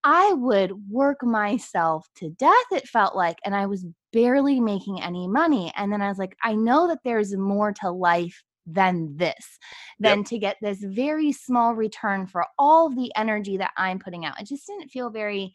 I 0.04 0.34
would 0.34 0.74
work 0.90 1.24
myself 1.24 2.08
to 2.18 2.30
death 2.32 2.54
it 2.72 2.88
felt 2.88 3.16
like 3.16 3.38
and 3.46 3.56
I 3.56 3.66
was 3.68 3.86
barely 4.14 4.60
making 4.60 5.02
any 5.02 5.28
money. 5.28 5.72
And 5.76 5.92
then 5.92 6.02
I 6.02 6.10
was 6.10 6.18
like 6.18 6.36
I 6.44 6.56
know 6.56 6.88
that 6.90 7.00
there's 7.04 7.36
more 7.36 7.72
to 7.82 7.90
life 7.92 8.44
than 8.68 9.16
this 9.16 9.58
than 10.00 10.20
yep. 10.20 10.28
to 10.28 10.38
get 10.38 10.58
this 10.62 10.84
very 10.84 11.32
small 11.32 11.74
return 11.74 12.28
for 12.28 12.46
all 12.60 12.90
the 12.90 13.12
energy 13.16 13.58
that 13.58 13.72
I'm 13.78 13.98
putting 13.98 14.26
out. 14.26 14.40
It 14.40 14.48
just 14.48 14.68
didn't 14.68 14.90
feel 14.90 15.10
very 15.10 15.54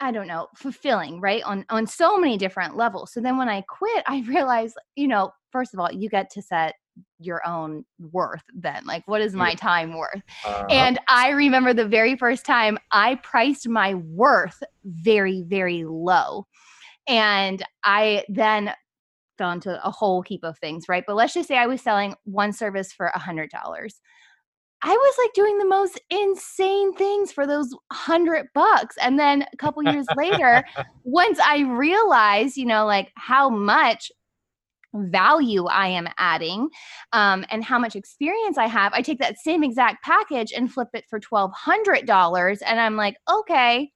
I 0.00 0.10
don't 0.10 0.26
know, 0.26 0.48
fulfilling, 0.56 1.20
right? 1.20 1.44
On 1.44 1.64
on 1.70 1.86
so 1.86 2.18
many 2.18 2.36
different 2.36 2.76
levels. 2.76 3.12
So 3.12 3.20
then 3.20 3.36
when 3.36 3.48
I 3.48 3.60
quit, 3.62 4.02
I 4.08 4.24
realized, 4.26 4.76
you 4.96 5.06
know, 5.06 5.30
first 5.52 5.74
of 5.74 5.80
all, 5.80 5.92
you 5.92 6.08
get 6.08 6.28
to 6.30 6.42
set 6.42 6.74
your 7.20 7.46
own 7.46 7.84
worth 8.10 8.42
then. 8.52 8.84
Like 8.84 9.06
what 9.06 9.20
is 9.22 9.34
my 9.34 9.54
time 9.54 9.96
worth? 9.96 10.22
Uh-huh. 10.44 10.66
And 10.68 10.98
I 11.08 11.30
remember 11.30 11.72
the 11.72 11.86
very 11.86 12.16
first 12.16 12.44
time 12.44 12.78
I 12.90 13.14
priced 13.16 13.68
my 13.68 13.94
worth 13.94 14.62
very 14.84 15.42
very 15.42 15.84
low. 15.84 16.46
And 17.06 17.62
I 17.84 18.24
then 18.28 18.72
fell 19.38 19.52
into 19.52 19.84
a 19.84 19.90
whole 19.90 20.22
heap 20.22 20.44
of 20.44 20.58
things, 20.58 20.84
right? 20.88 21.04
But 21.06 21.16
let's 21.16 21.34
just 21.34 21.48
say 21.48 21.56
I 21.56 21.66
was 21.66 21.80
selling 21.80 22.14
one 22.24 22.52
service 22.52 22.92
for 22.92 23.06
a 23.06 23.18
hundred 23.18 23.50
dollars. 23.50 24.00
I 24.84 24.90
was 24.90 25.14
like 25.22 25.32
doing 25.34 25.58
the 25.58 25.66
most 25.66 26.00
insane 26.10 26.92
things 26.94 27.30
for 27.30 27.46
those 27.46 27.72
hundred 27.92 28.48
bucks. 28.52 28.96
And 29.00 29.18
then 29.18 29.42
a 29.52 29.56
couple 29.56 29.82
years 29.84 30.06
later, 30.16 30.64
once 31.04 31.38
I 31.38 31.60
realized, 31.60 32.56
you 32.56 32.66
know, 32.66 32.84
like 32.84 33.12
how 33.16 33.48
much 33.48 34.10
value 34.94 35.66
I 35.66 35.88
am 35.88 36.08
adding 36.18 36.68
um, 37.12 37.44
and 37.50 37.64
how 37.64 37.78
much 37.78 37.96
experience 37.96 38.58
I 38.58 38.66
have, 38.66 38.92
I 38.92 39.02
take 39.02 39.20
that 39.20 39.38
same 39.38 39.62
exact 39.62 40.04
package 40.04 40.52
and 40.52 40.72
flip 40.72 40.88
it 40.94 41.04
for 41.08 41.20
$1,200. 41.20 42.58
And 42.66 42.80
I'm 42.80 42.96
like, 42.96 43.16
okay, 43.30 43.90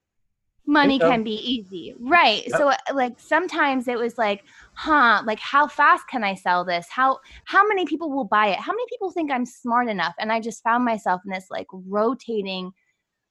money 0.66 0.98
can 0.98 1.22
be 1.22 1.34
easy. 1.34 1.94
Right. 1.98 2.46
Yep. 2.46 2.56
so 2.58 2.68
uh, 2.68 2.76
like 2.92 3.18
sometimes 3.18 3.88
it 3.88 3.98
was 3.98 4.18
like 4.18 4.44
huh 4.74 5.22
like 5.24 5.38
how 5.38 5.66
fast 5.66 6.08
can 6.08 6.24
i 6.24 6.34
sell 6.34 6.64
this? 6.64 6.86
How 6.90 7.18
how 7.44 7.66
many 7.66 7.86
people 7.86 8.10
will 8.10 8.24
buy 8.24 8.48
it? 8.48 8.58
How 8.58 8.72
many 8.72 8.84
people 8.90 9.10
think 9.10 9.30
i'm 9.30 9.46
smart 9.46 9.88
enough? 9.88 10.14
And 10.18 10.32
i 10.32 10.40
just 10.40 10.62
found 10.62 10.84
myself 10.84 11.22
in 11.24 11.32
this 11.32 11.46
like 11.50 11.66
rotating 11.72 12.72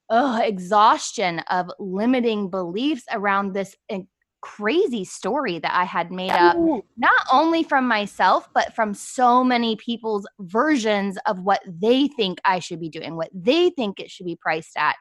oh 0.09 0.41
exhaustion 0.41 1.39
of 1.49 1.69
limiting 1.79 2.49
beliefs 2.49 3.03
around 3.11 3.53
this 3.53 3.75
eh, 3.89 4.01
crazy 4.41 5.03
story 5.03 5.57
that 5.57 5.73
i 5.73 5.83
had 5.83 6.11
made 6.11 6.29
up 6.29 6.55
not 6.97 7.25
only 7.33 7.63
from 7.63 7.87
myself 7.87 8.47
but 8.53 8.75
from 8.75 8.93
so 8.93 9.43
many 9.43 9.75
people's 9.75 10.27
versions 10.39 11.17
of 11.25 11.39
what 11.39 11.61
they 11.67 12.07
think 12.09 12.37
i 12.45 12.59
should 12.59 12.79
be 12.79 12.89
doing 12.89 13.15
what 13.15 13.29
they 13.33 13.71
think 13.71 13.99
it 13.99 14.11
should 14.11 14.27
be 14.27 14.35
priced 14.35 14.77
at 14.77 14.95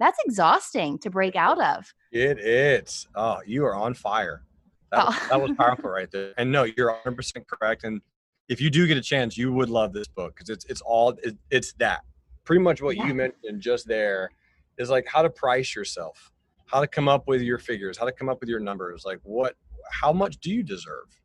that's 0.00 0.18
exhausting 0.24 0.98
to 1.00 1.10
break 1.10 1.36
out 1.36 1.60
of. 1.60 1.94
It 2.10 2.40
is. 2.40 3.06
Oh, 3.14 3.38
you 3.46 3.64
are 3.66 3.74
on 3.76 3.94
fire. 3.94 4.42
That, 4.90 5.04
oh. 5.06 5.26
that 5.28 5.40
was 5.40 5.52
powerful 5.56 5.90
oh. 5.90 5.92
right 5.92 6.10
there. 6.10 6.32
And 6.36 6.50
no, 6.50 6.64
you're 6.64 6.92
100% 7.04 7.46
correct. 7.46 7.84
And 7.84 8.00
if 8.48 8.60
you 8.60 8.70
do 8.70 8.86
get 8.86 8.96
a 8.96 9.02
chance, 9.02 9.36
you 9.36 9.52
would 9.52 9.70
love 9.70 9.92
this 9.92 10.08
book 10.08 10.34
because 10.34 10.48
it's 10.48 10.64
it's 10.64 10.80
all 10.80 11.10
it, 11.22 11.36
it's 11.50 11.74
that. 11.74 12.00
Pretty 12.44 12.62
much 12.62 12.82
what 12.82 12.96
yeah. 12.96 13.06
you 13.06 13.14
mentioned 13.14 13.60
just 13.60 13.86
there 13.86 14.30
is 14.78 14.90
like 14.90 15.06
how 15.06 15.22
to 15.22 15.30
price 15.30 15.76
yourself, 15.76 16.32
how 16.66 16.80
to 16.80 16.86
come 16.86 17.06
up 17.06 17.28
with 17.28 17.42
your 17.42 17.58
figures, 17.58 17.96
how 17.98 18.06
to 18.06 18.12
come 18.12 18.28
up 18.28 18.40
with 18.40 18.48
your 18.48 18.58
numbers. 18.58 19.04
Like 19.04 19.20
what, 19.22 19.54
how 19.92 20.12
much 20.12 20.38
do 20.38 20.50
you 20.50 20.62
deserve? 20.62 21.20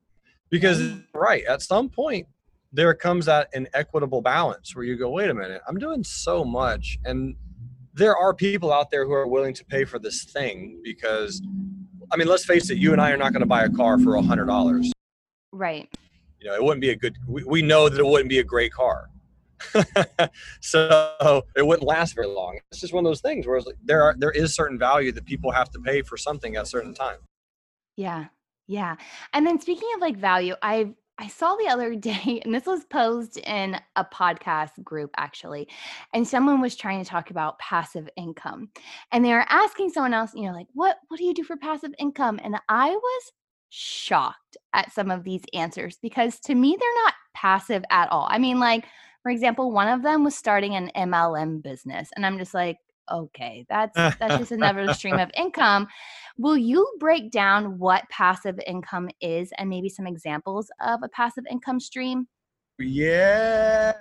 Because 0.50 0.94
right 1.14 1.44
at 1.46 1.62
some 1.62 1.90
point 1.90 2.28
there 2.74 2.94
comes 2.94 3.26
that 3.26 3.48
inequitable 3.54 4.22
balance 4.22 4.76
where 4.76 4.84
you 4.84 4.98
go, 4.98 5.10
wait 5.10 5.30
a 5.30 5.34
minute, 5.34 5.62
I'm 5.68 5.78
doing 5.78 6.04
so 6.04 6.44
much 6.44 7.00
and 7.06 7.36
there 7.96 8.16
are 8.16 8.34
people 8.34 8.72
out 8.72 8.92
there 8.92 9.06
who 9.06 9.14
are 9.14 9.28
willing 9.28 9.54
to 9.54 9.66
pay 9.66 9.86
for 9.86 10.00
this 10.00 10.26
thing 10.26 10.80
because 10.84 11.42
I 12.12 12.18
mean, 12.18 12.28
let's 12.28 12.46
face 12.46 12.70
it, 12.70 12.78
you 12.78 12.92
and 12.92 13.02
I 13.02 13.12
are 13.12 13.18
not 13.18 13.32
going 13.32 13.42
to 13.42 13.48
buy 13.48 13.64
a 13.64 13.70
car 13.70 13.98
for 14.00 14.16
a 14.16 14.22
hundred 14.22 14.46
dollars. 14.46 14.92
Right. 15.52 15.90
You 16.40 16.50
know, 16.50 16.56
it 16.56 16.64
wouldn't 16.64 16.82
be 16.82 16.92
a 16.92 16.96
good, 16.96 17.18
we, 17.28 17.44
we 17.44 17.62
know 17.62 17.90
that 17.90 18.00
it 18.00 18.06
wouldn't 18.06 18.30
be 18.30 18.40
a 18.40 18.44
great 18.44 18.72
car. 18.72 19.10
so 20.60 21.44
it 21.56 21.66
wouldn't 21.66 21.88
last 21.88 22.14
very 22.14 22.28
long. 22.28 22.60
It's 22.72 22.82
just 22.82 22.94
one 22.94 23.06
of 23.06 23.10
those 23.10 23.22
things 23.22 23.48
where 23.48 23.60
like, 23.62 23.78
there 23.84 24.04
are, 24.04 24.16
there 24.18 24.32
is 24.32 24.54
certain 24.54 24.78
value 24.78 25.12
that 25.14 25.26
people 25.26 25.52
have 25.52 25.72
to 25.72 25.80
pay 25.80 26.02
for 26.02 26.18
something 26.18 26.56
at 26.56 26.64
a 26.64 26.66
certain 26.66 26.94
time. 26.94 27.18
Yeah. 27.96 28.26
Yeah. 28.68 28.96
And 29.34 29.48
then 29.48 29.60
speaking 29.60 29.90
of 29.96 30.02
like 30.02 30.18
value, 30.18 30.56
I've 30.62 30.94
I 31.18 31.28
saw 31.28 31.56
the 31.56 31.68
other 31.68 31.96
day, 31.96 32.42
and 32.46 32.54
this 32.54 32.66
was 32.66 32.86
posed 32.86 33.38
in 33.38 33.80
a 33.96 34.06
podcast 34.06 34.84
group 34.84 35.12
actually, 35.18 35.68
and 36.14 36.28
someone 36.28 36.62
was 36.62 36.76
trying 36.76 37.04
to 37.04 37.10
talk 37.10 37.32
about 37.32 37.60
passive 37.60 38.10
income. 38.18 38.70
And 39.12 39.24
they 39.24 39.34
were 39.34 39.46
asking 39.50 39.92
someone 39.92 40.14
else, 40.14 40.32
you 40.36 40.44
know, 40.44 40.54
like, 40.54 40.68
what 40.74 40.98
what 41.08 41.18
do 41.18 41.26
you 41.26 41.34
do 41.34 41.44
for 41.44 41.58
passive 41.58 41.94
income? 42.00 42.40
And 42.44 42.56
I 42.70 42.90
was 42.90 43.32
shocked 43.70 44.58
at 44.74 44.92
some 44.94 45.12
of 45.12 45.24
these 45.24 45.42
answers 45.54 45.98
because 46.02 46.40
to 46.40 46.56
me 46.56 46.78
they're 46.80 47.04
not 47.04 47.14
passive 47.34 47.84
at 47.90 48.12
all. 48.12 48.28
I 48.30 48.38
mean, 48.38 48.60
like, 48.60 48.86
for 49.24 49.32
example, 49.32 49.72
one 49.72 49.88
of 49.88 50.04
them 50.04 50.24
was 50.24 50.36
starting 50.36 50.76
an 50.76 50.92
MLM 50.96 51.62
business, 51.62 52.10
and 52.16 52.26
I'm 52.26 52.38
just 52.38 52.54
like, 52.54 52.78
okay, 53.12 53.66
that's 53.70 53.96
that's 53.96 54.38
just 54.38 54.52
another 54.52 54.94
stream 54.94 55.20
of 55.20 55.32
income. 55.38 55.88
Will 56.38 56.58
you 56.58 56.88
break 57.00 57.32
down 57.32 57.80
what 57.80 58.04
passive 58.10 58.60
income 58.68 59.10
is 59.22 59.52
and 59.58 59.70
maybe 59.70 59.88
some 59.88 60.06
examples 60.06 60.70
of 60.86 61.02
a 61.04 61.10
passive 61.10 61.46
income 61.50 61.80
stream? 61.80 62.28
Yeah. 62.78 63.94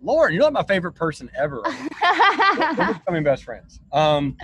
Lauren, 0.00 0.32
you're 0.32 0.42
not 0.42 0.52
my 0.54 0.62
favorite 0.62 0.94
person 0.94 1.30
ever. 1.36 1.62
We're 1.64 2.92
becoming 2.94 3.24
best 3.24 3.44
friends. 3.44 3.80
Um, 3.92 4.36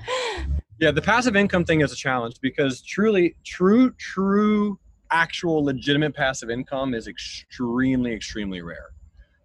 yeah, 0.78 0.90
the 0.90 1.00
passive 1.00 1.36
income 1.36 1.64
thing 1.64 1.80
is 1.80 1.92
a 1.92 1.96
challenge 1.96 2.36
because 2.42 2.82
truly, 2.82 3.36
true, 3.44 3.92
true, 3.92 4.78
actual, 5.10 5.64
legitimate 5.64 6.14
passive 6.14 6.50
income 6.50 6.92
is 6.94 7.08
extremely, 7.08 8.12
extremely 8.12 8.60
rare 8.60 8.90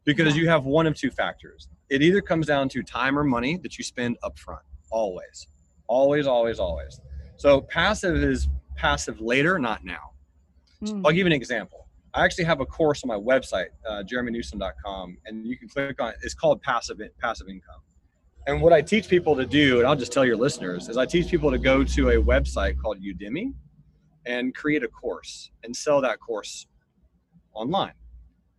because 0.03 0.35
yeah. 0.35 0.41
you 0.41 0.49
have 0.49 0.65
one 0.65 0.87
of 0.87 0.95
two 0.95 1.11
factors 1.11 1.69
it 1.89 2.01
either 2.01 2.21
comes 2.21 2.47
down 2.47 2.67
to 2.69 2.83
time 2.83 3.17
or 3.17 3.23
money 3.23 3.57
that 3.63 3.77
you 3.77 3.83
spend 3.83 4.17
upfront. 4.23 4.59
Always, 4.91 5.47
always, 5.87 6.27
always, 6.27 6.59
always. 6.59 6.99
So 7.37 7.61
passive 7.61 8.17
is 8.17 8.49
passive 8.75 9.19
later, 9.21 9.57
not 9.59 9.83
now. 9.83 10.11
So 10.83 11.01
I'll 11.05 11.11
give 11.11 11.19
you 11.19 11.27
an 11.27 11.31
example. 11.31 11.87
I 12.13 12.23
actually 12.23 12.45
have 12.45 12.61
a 12.61 12.65
course 12.65 13.03
on 13.03 13.07
my 13.07 13.15
website, 13.17 13.67
uh, 13.87 14.03
jeremynewsome.com, 14.03 15.17
and 15.25 15.45
you 15.45 15.57
can 15.57 15.67
click 15.67 16.01
on 16.01 16.09
it. 16.09 16.17
It's 16.23 16.33
called 16.33 16.61
passive 16.61 16.99
passive 17.19 17.47
income. 17.47 17.81
And 18.47 18.61
what 18.61 18.73
I 18.73 18.81
teach 18.81 19.09
people 19.09 19.35
to 19.35 19.45
do, 19.45 19.79
and 19.79 19.87
I'll 19.87 19.95
just 19.95 20.11
tell 20.11 20.25
your 20.25 20.37
listeners, 20.37 20.87
is 20.87 20.97
I 20.97 21.05
teach 21.05 21.29
people 21.29 21.51
to 21.51 21.57
go 21.57 21.83
to 21.83 22.09
a 22.09 22.15
website 22.15 22.79
called 22.81 22.97
Udemy 23.01 23.53
and 24.25 24.55
create 24.55 24.83
a 24.83 24.87
course 24.87 25.51
and 25.63 25.75
sell 25.75 25.99
that 26.01 26.19
course 26.19 26.67
online. 27.53 27.93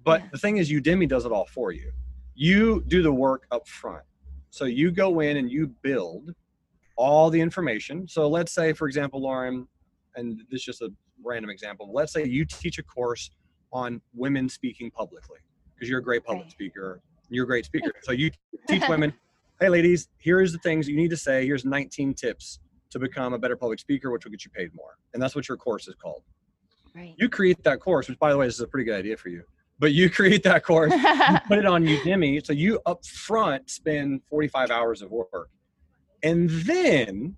But 0.05 0.23
the 0.31 0.39
thing 0.39 0.59
is, 0.59 0.71
Udemy 0.71 1.09
does 1.09 1.25
it 1.25 1.33
all 1.33 1.47
for 1.47 1.73
you 1.73 1.93
you 2.39 2.85
do 2.87 3.03
the 3.03 3.13
work 3.13 3.47
up 3.51 3.67
front. 3.67 4.05
So 4.51 4.65
you 4.65 4.93
go 4.93 5.21
in 5.21 5.39
and 5.39 5.51
you 5.51 5.75
build 5.83 6.33
all 6.99 7.31
the 7.31 7.41
information. 7.41 8.07
So 8.09 8.29
let's 8.29 8.53
say, 8.53 8.73
for 8.73 8.89
example, 8.89 9.23
Lauren, 9.23 9.67
and 10.17 10.41
this 10.51 10.61
is 10.61 10.65
just 10.65 10.83
a 10.83 10.91
random 11.25 11.49
example. 11.49 11.91
Let's 11.93 12.13
say 12.13 12.27
you 12.27 12.45
teach 12.45 12.79
a 12.79 12.83
course 12.83 13.31
on 13.73 14.03
women 14.15 14.49
speaking 14.49 14.91
publicly 14.91 15.39
because 15.75 15.89
you're 15.89 16.01
a 16.01 16.03
great 16.03 16.25
public 16.25 16.51
speaker. 16.51 17.01
You're 17.31 17.45
a 17.45 17.47
great 17.47 17.65
speaker. 17.65 17.93
So 18.03 18.13
you 18.13 18.31
teach 18.69 18.83
women, 18.89 19.15
hey, 19.61 19.69
ladies, 19.69 20.09
here's 20.19 20.53
the 20.53 20.59
things 20.59 20.89
you 20.89 20.97
need 20.97 21.11
to 21.11 21.17
say. 21.17 21.47
Here's 21.47 21.65
19 21.65 22.15
tips 22.15 22.59
to 22.91 22.99
become 22.99 23.33
a 23.33 23.39
better 23.39 23.57
public 23.57 23.79
speaker, 23.79 24.11
which 24.11 24.25
will 24.25 24.33
get 24.33 24.45
you 24.45 24.51
paid 24.51 24.75
more. 24.75 24.99
And 25.15 25.23
that's 25.23 25.37
what 25.37 25.49
your 25.49 25.57
course 25.57 25.87
is 25.87 25.95
called. 25.95 26.23
Right. 26.97 27.15
You 27.17 27.29
create 27.29 27.63
that 27.63 27.81
course, 27.81 28.09
which 28.09 28.19
by 28.19 28.33
the 28.33 28.37
way, 28.37 28.47
this 28.47 28.57
is 28.57 28.61
a 28.61 28.67
pretty 28.67 28.85
good 28.85 28.99
idea 28.99 29.17
for 29.17 29.29
you 29.29 29.45
but 29.79 29.93
you 29.93 30.11
create 30.19 30.43
that 30.43 30.65
course, 30.65 30.93
you 30.93 31.39
put 31.47 31.59
it 31.59 31.67
on 31.67 31.85
Udemy. 31.85 32.45
So 32.45 32.53
you 32.53 32.81
up 32.87 33.05
front 33.07 33.71
spend 33.71 34.23
45 34.29 34.71
hours 34.71 35.03
of 35.03 35.11
work. 35.11 35.51
And 36.23 36.51
then 36.51 37.37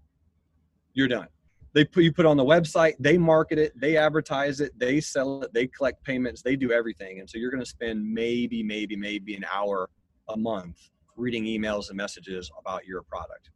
you're 0.94 1.08
done. 1.08 1.28
They 1.72 1.84
put 1.84 2.02
you 2.02 2.12
put 2.12 2.26
on 2.26 2.36
the 2.36 2.44
website, 2.44 2.94
they 2.98 3.16
market 3.16 3.58
it, 3.58 3.72
they 3.80 3.96
advertise 3.96 4.60
it, 4.60 4.76
they 4.76 5.00
sell 5.00 5.44
it, 5.44 5.54
they 5.54 5.68
collect 5.68 6.02
payments, 6.04 6.42
they 6.42 6.56
do 6.56 6.72
everything. 6.72 7.20
And 7.20 7.30
so 7.30 7.38
you're 7.38 7.50
going 7.50 7.62
to 7.62 7.68
spend 7.68 8.04
maybe, 8.04 8.62
maybe, 8.62 8.96
maybe 8.96 9.36
an 9.36 9.44
hour 9.52 9.88
a 10.28 10.36
month 10.36 10.90
reading 11.16 11.44
emails 11.44 11.88
and 11.88 11.96
messages 11.96 12.50
about 12.58 12.86
your 12.86 13.02
product. 13.02 13.50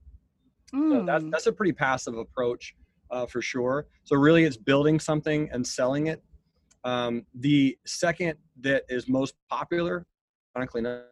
Mm. 0.73 1.01
So 1.01 1.07
that's, 1.07 1.25
hmm. 1.25 1.31
that's 1.31 1.47
a 1.47 1.53
pretty 1.53 1.73
passive 1.73 2.17
approach 2.17 2.77
uh, 3.11 3.27
for 3.27 3.43
sure. 3.43 3.87
So 4.05 4.17
really 4.17 4.45
it's 4.45 4.57
building 4.57 5.01
something 5.01 5.49
and 5.53 5.67
selling 5.67 6.07
it 6.07 6.23
um, 6.85 7.25
the 7.35 7.77
second 7.87 8.35
that 8.61 8.85
is 8.89 9.09
most 9.09 9.35
popular, 9.49 10.07
ironically 10.55 10.81
enough, 10.81 11.05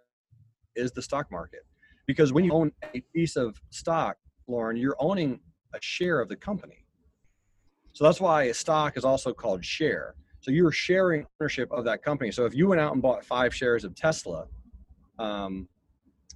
is 0.77 0.93
the 0.93 1.03
stock 1.03 1.31
market. 1.31 1.61
Because 2.07 2.33
when 2.33 2.45
you 2.45 2.53
own 2.53 2.73
a 2.95 3.01
piece 3.15 3.37
of 3.37 3.61
stock, 3.71 4.17
Lauren, 4.47 4.77
you're 4.77 4.97
owning 4.99 5.41
a 5.75 5.79
share 5.81 6.21
of 6.21 6.29
the 6.29 6.37
company. 6.37 6.85
So 7.93 8.05
that's 8.05 8.21
why 8.21 8.45
a 8.45 8.55
stock 8.55 8.97
is 8.97 9.05
also 9.05 9.33
called 9.33 9.65
share. 9.65 10.15
So 10.41 10.51
you're 10.51 10.73
sharing 10.73 11.27
ownership 11.41 11.71
of 11.71 11.85
that 11.85 12.03
company. 12.03 12.33
So 12.33 12.45
if 12.47 12.55
you 12.55 12.69
went 12.69 12.81
out 12.81 12.93
and 12.93 13.01
bought 13.01 13.25
five 13.25 13.55
shares 13.55 13.85
of 13.85 13.95
Tesla 13.95 14.47
um, 15.19 15.69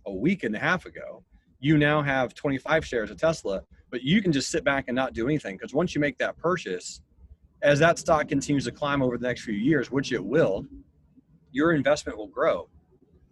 a 0.07 0.13
week 0.13 0.45
and 0.45 0.55
a 0.55 0.59
half 0.59 0.87
ago, 0.87 1.25
you 1.59 1.77
now 1.79 2.03
have 2.03 2.35
25 2.35 2.85
shares 2.85 3.11
of 3.11 3.17
Tesla, 3.17 3.63
but 3.91 4.03
you 4.03 4.23
can 4.23 4.33
just 4.33 4.51
sit 4.51 4.63
back 4.65 4.85
and 4.89 4.95
not 4.95 5.15
do 5.15 5.27
anything 5.27 5.57
because 5.57 5.75
once 5.75 5.95
you 5.95 6.01
make 6.01 6.19
that 6.19 6.37
purchase, 6.37 7.01
as 7.63 7.79
that 7.79 7.99
stock 7.99 8.29
continues 8.29 8.65
to 8.65 8.71
climb 8.71 9.03
over 9.03 9.17
the 9.17 9.27
next 9.27 9.43
few 9.43 9.55
years, 9.55 9.91
which 9.91 10.13
it 10.13 10.25
will, 10.25 10.65
your 11.51 11.73
investment 11.73 12.19
will 12.19 12.29
grow. 12.29 12.69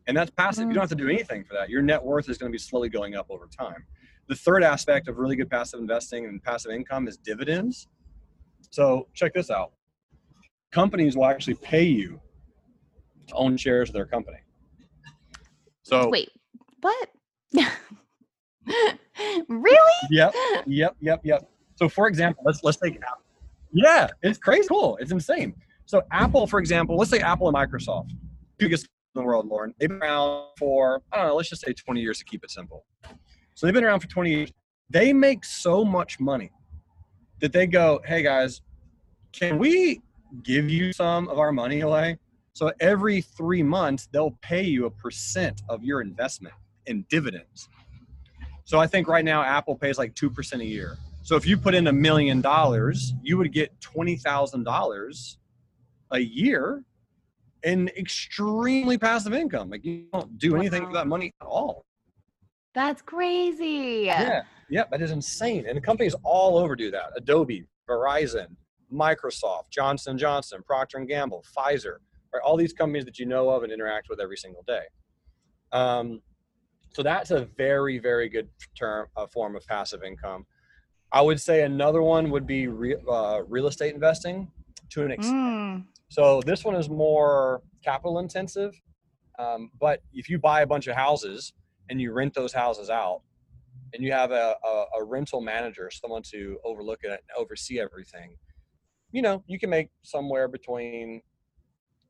And 0.06 0.16
that's 0.16 0.30
passive. 0.30 0.66
You 0.68 0.74
don't 0.74 0.78
mm. 0.84 0.88
have 0.88 0.90
to 0.90 0.94
do 0.96 1.08
anything 1.08 1.44
for 1.44 1.54
that. 1.54 1.70
Your 1.70 1.82
net 1.82 2.02
worth 2.02 2.28
is 2.28 2.38
going 2.38 2.50
to 2.50 2.54
be 2.54 2.58
slowly 2.58 2.88
going 2.88 3.14
up 3.14 3.26
over 3.30 3.46
time. 3.46 3.84
The 4.28 4.34
third 4.34 4.62
aspect 4.62 5.08
of 5.08 5.18
really 5.18 5.36
good 5.36 5.50
passive 5.50 5.80
investing 5.80 6.26
and 6.26 6.42
passive 6.42 6.72
income 6.72 7.08
is 7.08 7.16
dividends. 7.16 7.88
So 8.70 9.08
check 9.14 9.34
this 9.34 9.50
out. 9.50 9.72
Companies 10.72 11.16
will 11.16 11.26
actually 11.26 11.54
pay 11.54 11.84
you 11.84 12.20
to 13.28 13.34
own 13.34 13.56
shares 13.56 13.88
of 13.90 13.94
their 13.94 14.06
company. 14.06 14.38
So 15.82 16.08
Wait, 16.08 16.30
what? 16.80 17.08
really? 19.48 19.92
Yep, 20.10 20.34
yep, 20.66 20.96
yep, 21.00 21.20
yep. 21.22 21.48
So 21.76 21.88
for 21.88 22.08
example, 22.08 22.42
let's 22.46 22.64
let's 22.64 22.78
take 22.78 22.96
Apple. 22.96 23.22
Yeah, 23.72 24.08
it's 24.22 24.38
crazy 24.38 24.68
cool. 24.68 24.96
It's 25.00 25.12
insane. 25.12 25.54
So 25.86 26.02
Apple, 26.10 26.46
for 26.46 26.58
example, 26.58 26.96
let's 26.96 27.10
say 27.10 27.20
Apple 27.20 27.48
and 27.48 27.56
Microsoft, 27.56 28.10
biggest 28.56 28.88
in 29.14 29.22
the 29.22 29.26
world, 29.26 29.46
Lauren. 29.46 29.74
They've 29.78 29.88
been 29.88 30.02
around 30.02 30.48
for 30.58 31.02
I 31.12 31.18
don't 31.18 31.28
know, 31.28 31.36
let's 31.36 31.48
just 31.48 31.64
say 31.64 31.72
20 31.72 32.00
years 32.00 32.18
to 32.18 32.24
keep 32.24 32.44
it 32.44 32.50
simple. 32.50 32.84
So 33.54 33.66
they've 33.66 33.74
been 33.74 33.84
around 33.84 34.00
for 34.00 34.08
20 34.08 34.30
years. 34.30 34.52
They 34.90 35.12
make 35.12 35.44
so 35.44 35.84
much 35.84 36.18
money 36.20 36.50
that 37.40 37.52
they 37.52 37.66
go, 37.66 38.00
hey 38.04 38.22
guys, 38.22 38.62
can 39.32 39.58
we 39.58 40.00
give 40.42 40.68
you 40.68 40.92
some 40.92 41.28
of 41.28 41.38
our 41.38 41.52
money 41.52 41.80
away? 41.80 42.18
So 42.52 42.72
every 42.80 43.20
three 43.20 43.62
months, 43.62 44.08
they'll 44.12 44.36
pay 44.42 44.62
you 44.62 44.86
a 44.86 44.90
percent 44.90 45.62
of 45.68 45.82
your 45.82 46.00
investment 46.00 46.54
in 46.86 47.04
dividends. 47.08 47.68
So 48.64 48.78
I 48.78 48.86
think 48.86 49.08
right 49.08 49.24
now 49.24 49.42
Apple 49.42 49.76
pays 49.76 49.98
like 49.98 50.14
2% 50.14 50.60
a 50.60 50.64
year. 50.64 50.96
So 51.22 51.36
if 51.36 51.46
you 51.46 51.56
put 51.56 51.74
in 51.74 51.86
a 51.86 51.92
million 51.92 52.40
dollars, 52.40 53.14
you 53.22 53.38
would 53.38 53.52
get 53.52 53.72
$20,000 53.80 55.36
a 56.10 56.18
year 56.18 56.84
in 57.64 57.88
extremely 57.96 58.98
passive 58.98 59.32
income. 59.32 59.70
Like 59.70 59.84
you 59.84 60.06
don't 60.12 60.38
do 60.38 60.56
anything 60.56 60.82
Wow. 60.82 60.88
for 60.90 60.94
that 60.94 61.06
money 61.06 61.32
at 61.40 61.46
all. 61.46 61.84
That's 62.74 63.02
crazy. 63.02 64.02
Yeah, 64.06 64.42
yeah, 64.68 64.84
that 64.90 65.00
is 65.00 65.10
insane. 65.12 65.66
And 65.68 65.82
companies 65.82 66.14
all 66.24 66.58
over 66.58 66.74
do 66.74 66.90
that. 66.90 67.10
Adobe, 67.16 67.66
Verizon, 67.88 68.48
Microsoft, 68.92 69.70
Johnson 69.70 70.18
Johnson, 70.18 70.62
Procter 70.66 70.98
and 70.98 71.08
Gamble, 71.08 71.44
Pfizer, 71.56 71.96
right? 72.32 72.42
All 72.44 72.56
these 72.56 72.72
companies 72.72 73.04
that 73.04 73.18
you 73.18 73.26
know 73.26 73.48
of 73.50 73.62
and 73.62 73.72
interact 73.72 74.08
with 74.08 74.20
every 74.20 74.36
single 74.36 74.64
day. 74.66 74.82
Um, 75.72 76.20
so 76.92 77.02
that's 77.02 77.30
a 77.30 77.44
very, 77.56 77.98
very 77.98 78.28
good 78.28 78.48
term, 78.76 79.06
a 79.16 79.26
form 79.28 79.54
of 79.56 79.64
passive 79.66 80.02
income. 80.02 80.44
I 81.12 81.20
would 81.22 81.40
say 81.40 81.62
another 81.62 82.02
one 82.02 82.30
would 82.30 82.46
be 82.46 82.66
re, 82.66 82.96
uh, 83.08 83.42
real 83.46 83.68
estate 83.68 83.94
investing 83.94 84.50
to 84.90 85.04
an 85.04 85.12
extent. 85.12 85.36
Mm, 85.36 85.84
So 86.14 86.40
this 86.46 86.64
one 86.64 86.76
is 86.76 86.88
more 86.88 87.60
capital 87.82 88.20
intensive. 88.20 88.80
Um, 89.36 89.72
but 89.80 90.00
if 90.12 90.28
you 90.30 90.38
buy 90.38 90.62
a 90.62 90.66
bunch 90.66 90.86
of 90.86 90.94
houses 90.94 91.52
and 91.90 92.00
you 92.00 92.12
rent 92.12 92.34
those 92.34 92.52
houses 92.52 92.88
out 92.88 93.22
and 93.92 94.00
you 94.00 94.12
have 94.12 94.30
a, 94.30 94.54
a, 94.64 94.84
a 95.00 95.04
rental 95.04 95.40
manager, 95.40 95.90
someone 95.90 96.22
to 96.30 96.58
overlook 96.64 97.00
it 97.02 97.10
and 97.10 97.18
oversee 97.36 97.80
everything, 97.80 98.36
you 99.10 99.22
know, 99.22 99.42
you 99.48 99.58
can 99.58 99.70
make 99.70 99.88
somewhere 100.04 100.46
between 100.46 101.20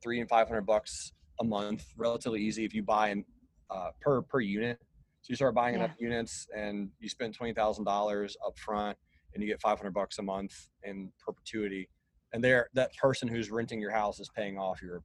three 0.03 0.19
and 0.19 0.29
500 0.29 0.61
bucks 0.61 1.11
a 1.39 1.43
month, 1.43 1.87
relatively 1.97 2.41
easy 2.43 2.63
if 2.63 2.75
you 2.75 2.83
buy 2.83 3.09
in, 3.09 3.25
uh, 3.71 3.89
per, 4.01 4.21
per 4.21 4.39
unit. 4.39 4.77
So 5.23 5.31
you 5.31 5.35
start 5.35 5.55
buying 5.55 5.73
Yeah. 5.73 5.85
enough 5.85 5.95
units 5.99 6.47
and 6.55 6.91
you 6.99 7.09
spend 7.09 7.35
$20,000 7.35 8.35
up 8.45 8.55
front 8.59 8.99
and 9.33 9.41
you 9.41 9.49
get 9.49 9.59
500 9.61 9.89
bucks 9.95 10.19
a 10.19 10.21
month 10.21 10.53
in 10.83 11.11
perpetuity 11.19 11.89
and 12.33 12.43
there 12.43 12.69
that 12.73 12.95
person 12.97 13.27
who's 13.27 13.51
renting 13.51 13.79
your 13.79 13.91
house 13.91 14.19
is 14.19 14.29
paying 14.35 14.57
off 14.57 14.81
your 14.81 15.01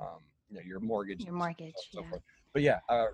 um, 0.00 0.18
you 0.48 0.56
know 0.56 0.62
your 0.66 0.80
mortgage 0.80 1.24
Your 1.24 1.34
mortgage, 1.34 1.74
so 1.90 2.02
yeah. 2.02 2.08
forth. 2.10 2.22
but 2.52 2.62
yeah 2.62 2.78
uh, 2.88 3.06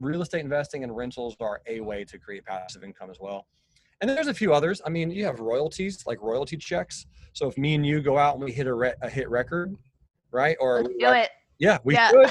real 0.00 0.22
estate 0.22 0.40
investing 0.40 0.84
and 0.84 0.94
rentals 0.96 1.36
are 1.40 1.60
a 1.66 1.80
way 1.80 2.04
to 2.04 2.18
create 2.18 2.44
passive 2.44 2.82
income 2.84 3.10
as 3.10 3.18
well 3.20 3.46
and 4.00 4.10
there's 4.10 4.26
a 4.26 4.34
few 4.34 4.52
others 4.52 4.80
i 4.84 4.90
mean 4.90 5.10
you 5.10 5.24
have 5.24 5.40
royalties 5.40 6.04
like 6.06 6.20
royalty 6.20 6.56
checks 6.56 7.06
so 7.32 7.46
if 7.48 7.56
me 7.58 7.74
and 7.74 7.86
you 7.86 8.00
go 8.00 8.18
out 8.18 8.34
and 8.34 8.44
we 8.44 8.52
hit 8.52 8.66
a, 8.66 8.74
re- 8.74 8.94
a 9.02 9.08
hit 9.08 9.28
record 9.30 9.74
right 10.32 10.56
or 10.60 10.76
let's 10.82 10.88
we 10.88 10.98
do 10.98 11.12
it. 11.12 11.30
yeah, 11.58 11.78
we 11.84 11.94
Yeah. 11.94 12.10
could. 12.10 12.28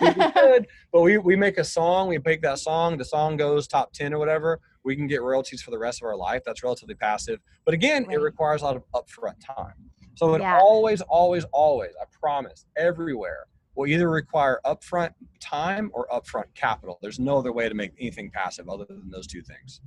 We, 0.00 0.08
we 0.24 0.30
could. 0.32 0.66
But 0.92 1.02
we, 1.02 1.18
we 1.18 1.36
make 1.36 1.58
a 1.58 1.64
song, 1.64 2.08
we 2.08 2.18
make 2.24 2.42
that 2.42 2.58
song, 2.58 2.96
the 2.96 3.04
song 3.04 3.36
goes 3.36 3.68
top 3.68 3.92
10 3.92 4.12
or 4.14 4.18
whatever. 4.18 4.58
We 4.86 4.94
can 4.94 5.08
get 5.08 5.20
royalties 5.20 5.60
for 5.60 5.72
the 5.72 5.78
rest 5.78 6.00
of 6.00 6.06
our 6.06 6.16
life. 6.16 6.42
That's 6.46 6.62
relatively 6.62 6.94
passive. 6.94 7.40
But 7.64 7.74
again, 7.74 8.06
it 8.08 8.20
requires 8.20 8.62
a 8.62 8.66
lot 8.66 8.76
of 8.76 8.84
upfront 8.94 9.34
time. 9.44 9.74
So 10.14 10.32
it 10.34 10.40
Yeah. 10.40 10.60
always, 10.60 11.02
always, 11.02 11.44
always, 11.52 11.90
I 12.00 12.04
promise, 12.12 12.64
everywhere 12.76 13.46
will 13.74 13.88
either 13.88 14.08
require 14.08 14.60
upfront 14.64 15.12
time 15.40 15.90
or 15.92 16.06
upfront 16.06 16.54
capital. 16.54 16.98
There's 17.02 17.18
no 17.18 17.36
other 17.36 17.52
way 17.52 17.68
to 17.68 17.74
make 17.74 17.92
anything 17.98 18.30
passive 18.30 18.68
other 18.68 18.84
than 18.84 19.10
those 19.10 19.26
two 19.26 19.42
things. 19.42 19.80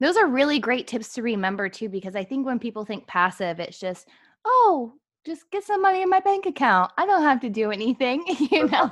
Those 0.00 0.16
are 0.16 0.26
really 0.26 0.58
great 0.58 0.86
tips 0.86 1.12
to 1.14 1.22
remember 1.22 1.68
too, 1.68 1.90
because 1.90 2.16
I 2.16 2.24
think 2.24 2.46
when 2.46 2.58
people 2.58 2.86
think 2.86 3.06
passive, 3.06 3.60
it's 3.60 3.78
just, 3.78 4.08
oh, 4.46 4.94
just 5.28 5.50
get 5.50 5.62
some 5.62 5.82
money 5.82 6.02
in 6.02 6.08
my 6.08 6.20
bank 6.20 6.46
account. 6.46 6.90
I 6.96 7.04
don't 7.06 7.22
have 7.22 7.40
to 7.42 7.50
do 7.50 7.70
anything, 7.70 8.24
you 8.50 8.66
know? 8.66 8.90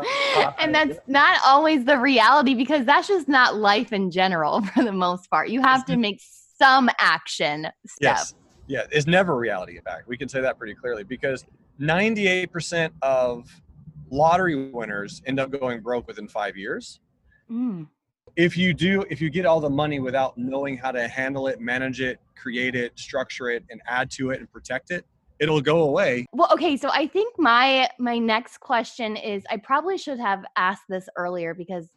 And 0.59 0.75
that's 0.75 0.99
not 1.07 1.41
always 1.45 1.85
the 1.85 1.99
reality 1.99 2.55
because 2.55 2.85
that's 2.85 3.09
just 3.09 3.27
not 3.27 3.57
life 3.57 3.93
in 3.93 4.11
general 4.11 4.61
for 4.75 4.85
the 4.85 4.93
most 4.93 5.31
part. 5.31 5.49
You 5.49 5.63
have 5.63 5.85
to 5.87 5.97
make 5.97 6.21
some 6.59 6.91
action 6.99 7.65
step. 7.87 8.01
Yes. 8.01 8.35
Yeah, 8.69 8.83
it's 8.91 9.07
never 9.07 9.37
reality, 9.37 9.77
in 9.77 9.83
fact. 9.83 10.09
We 10.09 10.17
can 10.17 10.29
say 10.29 10.41
that 10.41 10.59
pretty 10.59 10.75
clearly 10.75 11.05
because 11.05 11.45
98% 11.81 12.91
of 13.01 13.49
lottery 14.11 14.71
winners 14.71 15.23
end 15.25 15.41
up 15.41 15.51
going 15.51 15.81
broke 15.81 16.07
within 16.07 16.29
five 16.29 16.57
years. 16.57 17.01
Mm, 17.51 17.87
If 18.35 18.57
you 18.57 18.75
do, 18.75 19.05
if 19.09 19.21
you 19.21 19.31
get 19.31 19.47
all 19.47 19.61
the 19.61 19.71
money 19.71 20.01
without 20.01 20.37
knowing 20.37 20.77
how 20.77 20.91
to 20.91 21.07
handle 21.07 21.47
it, 21.47 21.61
manage 21.61 22.01
it, 22.01 22.19
create 22.35 22.75
it, 22.75 22.99
structure 22.99 23.51
it, 23.51 23.65
and 23.71 23.81
add 23.87 24.11
to 24.13 24.31
it 24.31 24.41
and 24.41 24.51
protect 24.51 24.91
it, 24.91 25.07
it'll 25.39 25.61
go 25.61 25.83
away. 25.83 26.27
Well, 26.33 26.49
okay, 26.53 26.77
so 26.77 26.89
I 26.91 27.07
think 27.07 27.35
my 27.39 27.89
my 27.99 28.19
next 28.19 28.59
question 28.59 29.17
is 29.17 29.45
I 29.51 29.59
probably 29.59 29.99
should 29.99 30.19
have 30.19 30.45
asked 30.57 30.85
this 30.89 31.09
earlier 31.17 31.55
because 31.55 31.89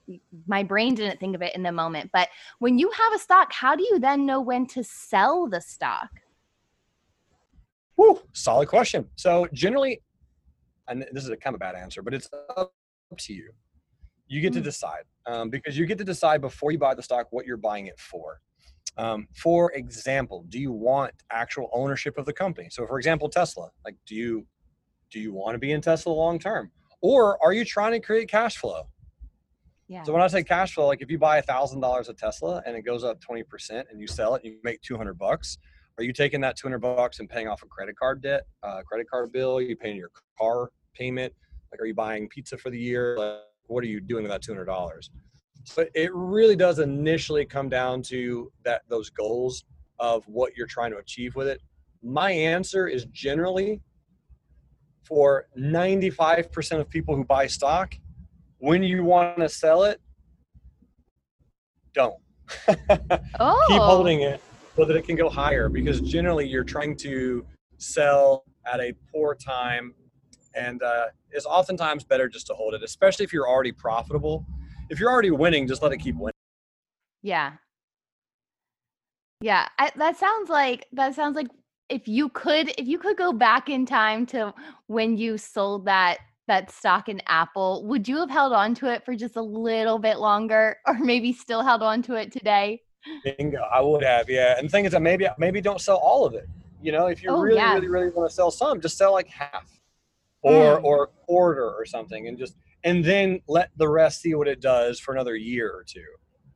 my 0.48 0.64
brain 0.64 0.96
didn't 0.96 1.20
think 1.20 1.36
of 1.36 1.42
it 1.42 1.56
in 1.56 1.64
the 1.64 1.72
moment. 1.72 2.10
But 2.12 2.30
when 2.60 2.78
you 2.78 2.90
have 2.92 3.14
a 3.14 3.20
stock, 3.20 3.52
how 3.54 3.76
do 3.76 3.84
you 3.84 4.00
then 4.00 4.26
know 4.26 4.42
when 4.42 4.66
to 4.68 4.84
sell 4.84 5.48
the 5.48 5.62
stock? 5.62 6.10
Whew, 7.96 8.22
solid 8.34 8.68
question. 8.68 9.10
So 9.16 9.48
generally, 9.54 10.02
and 10.88 11.06
this 11.12 11.24
is 11.24 11.30
a 11.30 11.38
kind 11.38 11.54
of 11.54 11.60
bad 11.60 11.76
answer, 11.76 12.02
but 12.02 12.14
it's 12.14 12.30
up 12.58 12.72
to 13.18 13.34
you. 13.34 13.52
You 14.28 14.42
get 14.42 14.54
to 14.54 14.62
Mm. 14.62 14.64
decide 14.64 15.04
um, 15.26 15.50
because 15.50 15.78
you 15.78 15.86
get 15.86 15.98
to 15.98 16.04
decide 16.04 16.40
before 16.42 16.72
you 16.72 16.78
buy 16.78 16.94
the 16.94 17.04
stock 17.04 17.28
what 17.32 17.46
you're 17.46 17.58
buying 17.58 17.88
it 17.88 18.00
for. 18.00 18.40
Um, 19.00 19.28
for 19.34 19.72
example, 19.72 20.46
do 20.50 20.60
you 20.60 20.74
want 20.74 21.14
actual 21.32 21.70
ownership 21.72 22.18
of 22.18 22.26
the 22.26 22.34
company? 22.34 22.68
So, 22.70 22.86
for 22.86 22.98
example, 22.98 23.30
Tesla. 23.30 23.70
Like, 23.86 23.96
do 24.06 24.14
you 24.14 24.46
do 25.10 25.20
you 25.22 25.34
want 25.34 25.56
to 25.56 25.60
be 25.60 25.72
in 25.72 25.82
Tesla 25.82 26.12
long 26.12 26.38
term, 26.38 26.70
or 27.02 27.42
are 27.44 27.54
you 27.54 27.64
trying 27.64 27.94
to 27.94 28.02
create 28.02 28.30
cash 28.30 28.58
flow? 28.58 28.90
Yeah. 29.88 30.04
So 30.04 30.12
when 30.12 30.22
I 30.22 30.28
say 30.28 30.44
cash 30.44 30.74
flow, 30.74 30.86
like 30.86 31.02
if 31.02 31.10
you 31.10 31.18
buy 31.18 31.38
a 31.38 31.42
thousand 31.42 31.80
dollars 31.80 32.10
of 32.10 32.18
Tesla 32.18 32.62
and 32.66 32.76
it 32.76 32.82
goes 32.82 33.06
up 33.06 33.22
twenty 33.22 33.44
percent, 33.44 33.88
and 33.90 34.02
you 34.02 34.08
sell 34.08 34.36
it, 34.36 34.44
and 34.44 34.54
you 34.54 34.60
make 34.64 34.82
two 34.82 34.98
hundred 34.98 35.18
bucks. 35.18 35.58
Are 35.98 36.04
you 36.04 36.12
taking 36.12 36.42
that 36.42 36.58
two 36.58 36.68
hundred 36.68 36.80
bucks 36.80 37.20
and 37.22 37.30
paying 37.30 37.48
off 37.48 37.64
a 37.64 37.68
credit 37.68 37.98
card 37.98 38.22
debt, 38.22 38.44
uh, 38.64 38.82
credit 38.82 39.10
card 39.10 39.32
bill? 39.32 39.58
Are 39.58 39.62
you 39.62 39.78
paying 39.78 39.96
your 39.96 40.12
car 40.38 40.72
payment? 40.94 41.34
Like, 41.72 41.80
are 41.80 41.86
you 41.86 41.96
buying 41.96 42.28
pizza 42.28 42.58
for 42.58 42.70
the 42.70 42.80
year? 42.80 43.18
Like, 43.18 43.40
what 43.68 43.82
are 43.84 43.88
you 43.88 44.02
doing 44.02 44.24
with 44.24 44.32
that 44.32 44.42
two 44.42 44.52
hundred 44.52 44.66
dollars? 44.66 45.10
So 45.64 45.86
it 45.94 46.12
really 46.14 46.56
does 46.56 46.80
initially 46.80 47.46
come 47.46 47.70
down 47.70 48.02
to 48.04 48.52
that 48.64 48.82
those 48.90 49.10
goals 49.10 49.66
of 50.00 50.24
what 50.28 50.56
you're 50.56 50.68
trying 50.68 50.92
to 50.92 50.98
achieve 50.98 51.36
with 51.36 51.48
it. 51.48 51.62
My 52.02 52.32
answer 52.32 52.88
is 52.88 53.06
generally 53.06 53.82
for 55.04 55.48
95% 55.58 56.80
of 56.80 56.90
people 56.90 57.16
who 57.16 57.26
buy 57.26 57.48
stock, 57.48 57.96
when 58.60 58.84
you 58.84 59.04
want 59.04 59.38
to 59.38 59.50
sell 59.50 59.84
it, 59.84 60.00
don't. 61.94 62.16
oh, 63.40 63.66
Keep 63.68 63.82
holding 63.82 64.22
it 64.22 64.42
so 64.76 64.86
that 64.86 64.96
it 64.96 65.04
can 65.04 65.16
go 65.16 65.30
higher 65.30 65.68
because 65.68 66.00
generally 66.02 66.48
you're 66.48 66.64
trying 66.64 66.96
to 66.98 67.46
sell 67.78 68.44
at 68.72 68.80
a 68.80 68.94
poor 69.12 69.36
time 69.36 69.94
and 70.56 70.82
uh, 70.82 71.06
it's 71.32 71.46
oftentimes 71.46 72.04
better 72.04 72.28
just 72.28 72.48
to 72.48 72.54
hold 72.54 72.74
it, 72.74 72.84
especially 72.84 73.24
if 73.24 73.34
you're 73.34 73.48
already 73.48 73.72
profitable. 73.72 74.46
If 74.90 75.00
you're 75.00 75.12
already 75.12 75.32
winning, 75.32 75.68
just 75.68 75.82
let 75.82 75.92
it 75.92 75.98
keep 75.98 76.16
winning. 76.16 76.34
Yeah. 77.22 77.54
Yeah, 79.42 79.68
I, 79.78 79.92
that 79.96 80.18
sounds 80.18 80.50
like 80.50 80.88
that 80.94 81.16
sounds 81.16 81.36
like 81.36 81.48
if 81.90 82.08
you 82.08 82.30
could 82.30 82.74
if 82.78 82.88
you 82.88 83.00
could 83.00 83.18
go 83.18 83.32
back 83.32 83.70
in 83.70 83.86
time 83.86 84.26
to 84.28 84.54
when 84.88 85.18
you 85.18 85.38
sold 85.38 85.86
that 85.86 86.18
that 86.48 86.72
stock 86.72 87.08
in 87.10 87.22
Apple, 87.28 87.86
would 87.86 88.08
you 88.08 88.18
have 88.18 88.30
held 88.30 88.52
on 88.54 88.74
to 88.76 88.92
it 88.92 89.06
for 89.06 89.16
just 89.16 89.36
a 89.38 89.42
little 89.42 90.00
bit 90.00 90.18
longer 90.20 90.78
or 90.88 90.96
maybe 91.00 91.32
still 91.32 91.64
held 91.64 91.82
on 91.84 92.02
to 92.04 92.16
it 92.16 92.32
today? 92.32 92.82
Bingo. 93.24 93.62
I 93.74 93.80
would 93.82 94.04
have, 94.04 94.30
yeah. 94.30 94.56
And 94.58 94.68
the 94.68 94.72
thing 94.72 94.84
is 94.86 94.92
that 94.92 95.02
maybe 95.02 95.26
maybe 95.38 95.62
don't 95.62 95.80
sell 95.80 95.98
all 95.98 96.26
of 96.26 96.34
it. 96.34 96.50
You 96.82 96.92
know, 96.92 97.08
if 97.08 97.24
you 97.24 97.30
Oh, 97.30 97.40
really, 97.40 97.56
yeah. 97.58 97.74
really, 97.76 97.88
really 97.88 98.10
want 98.10 98.30
to 98.30 98.36
sell 98.36 98.52
some, 98.52 98.82
just 98.82 98.98
sell 98.98 99.14
like 99.14 99.28
half 99.30 99.70
or 100.42 100.80
Mm. 100.80 100.84
or 100.84 101.04
a 101.04 101.08
quarter 101.26 101.70
or 101.72 101.86
something 101.86 102.28
and 102.28 102.38
just 102.38 102.56
and 102.84 103.04
then 103.04 103.42
let 103.48 103.72
the 103.78 103.88
rest 103.88 104.22
see 104.22 104.34
what 104.36 104.48
it 104.48 104.62
does 104.62 105.00
for 105.00 105.14
another 105.14 105.36
year 105.36 105.70
or 105.72 105.84
two. 105.84 106.06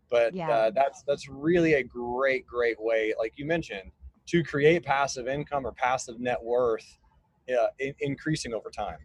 But 0.09 0.36
Yeah. 0.36 0.49
uh, 0.49 0.71
that's 0.71 1.03
that's 1.03 1.27
really 1.27 1.73
a 1.73 1.83
great, 1.83 2.45
great 2.45 2.77
way, 2.79 3.13
like 3.17 3.33
you 3.38 3.45
mentioned, 3.45 3.91
to 4.27 4.43
create 4.43 4.83
passive 4.83 5.27
income 5.27 5.65
or 5.65 5.71
passive 5.71 6.19
net 6.19 6.41
worth 6.41 6.99
uh, 7.49 7.67
in, 7.79 7.93
increasing 7.99 8.53
over 8.53 8.69
time. 8.69 8.99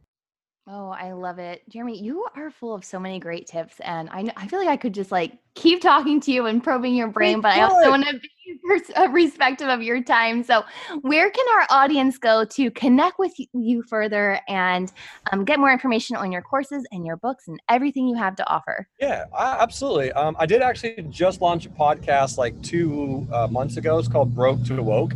Oh, 0.71 0.91
I 0.91 1.13
love 1.13 1.39
it. 1.39 1.63
Jeremy, 1.71 1.99
you 1.99 2.27
are 2.37 2.51
full 2.51 2.75
of 2.75 2.85
so 2.85 3.01
many 3.01 3.19
great 3.19 3.47
tips 3.47 3.77
and 3.81 4.11
I 4.11 4.23
kn- 4.23 4.35
I 4.37 4.47
feel 4.49 4.59
like 4.59 4.69
I 4.69 4.77
could 4.77 4.93
just 4.93 5.11
like 5.11 5.33
keep 5.55 5.81
talking 5.81 6.21
to 6.21 6.31
you 6.31 6.45
and 6.45 6.63
probing 6.63 6.95
your 6.95 7.09
brain, 7.09 7.41
but 7.41 7.53
I 7.57 7.63
also 7.63 7.89
want 7.89 8.05
to 8.07 8.19
be 8.19 8.61
pers- 8.67 8.91
uh, 8.95 9.09
respectful 9.09 9.71
of 9.71 9.81
your 9.81 10.03
time. 10.03 10.43
So, 10.43 10.65
where 11.01 11.31
can 11.31 11.47
our 11.59 11.67
audience 11.71 12.19
go 12.19 12.45
to 12.45 12.71
connect 12.73 13.19
with 13.19 13.33
you 13.55 13.83
further 13.83 14.41
and 14.47 14.93
um, 15.33 15.47
get 15.47 15.59
more 15.59 15.73
information 15.73 16.17
on 16.17 16.31
your 16.31 16.43
courses 16.43 16.87
and 16.93 17.07
your 17.07 17.17
books 17.17 17.49
and 17.49 17.59
everything 17.71 18.07
you 18.07 18.17
have 18.17 18.37
to 18.37 18.47
offer? 18.47 18.87
Yeah, 19.01 19.25
I, 19.35 19.57
absolutely. 19.63 20.13
Um, 20.13 20.37
I 20.39 20.45
did 20.45 20.61
actually 20.61 21.03
just 21.09 21.41
launch 21.41 21.65
a 21.65 21.71
podcast 21.71 22.37
like 22.37 22.61
two 22.61 23.27
uh, 23.33 23.47
months 23.47 23.79
ago. 23.79 23.99
It's 23.99 24.09
called 24.09 24.35
Broke 24.35 24.63
to 24.65 24.83
Woke. 24.83 25.15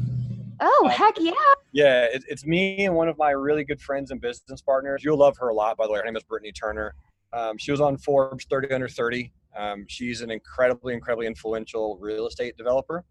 Oh, 0.61 0.85
Uh, 0.87 0.89
heck 0.89 1.17
yeah. 1.21 1.33
Yeah, 1.73 2.05
it, 2.05 2.25
it's 2.29 2.45
me 2.45 2.85
and 2.85 2.95
one 2.95 3.09
of 3.09 3.17
my 3.17 3.31
really 3.31 3.65
good 3.65 3.81
friends 3.81 4.11
and 4.11 4.21
business 4.21 4.61
partners. 4.61 5.03
You'll 5.03 5.19
love 5.19 5.37
her 5.39 5.49
a 5.49 5.55
lot, 5.55 5.77
by 5.77 5.87
the 5.87 5.93
way. 5.93 5.99
Her 5.99 6.05
name 6.05 6.17
is 6.17 6.23
Brittany 6.23 6.53
Turner. 6.53 6.95
Um, 7.33 7.57
she 7.57 7.71
was 7.71 7.81
on 7.81 7.97
Forbes 7.97 8.45
30 8.51 8.73
under 8.73 8.89
30. 8.89 9.33
Um, 9.57 9.87
she's 9.89 10.21
an 10.21 10.31
incredibly, 10.31 10.93
incredibly 10.95 11.27
influential 11.27 11.99
real 11.99 12.27
estate 12.27 12.57
developer. 12.57 13.05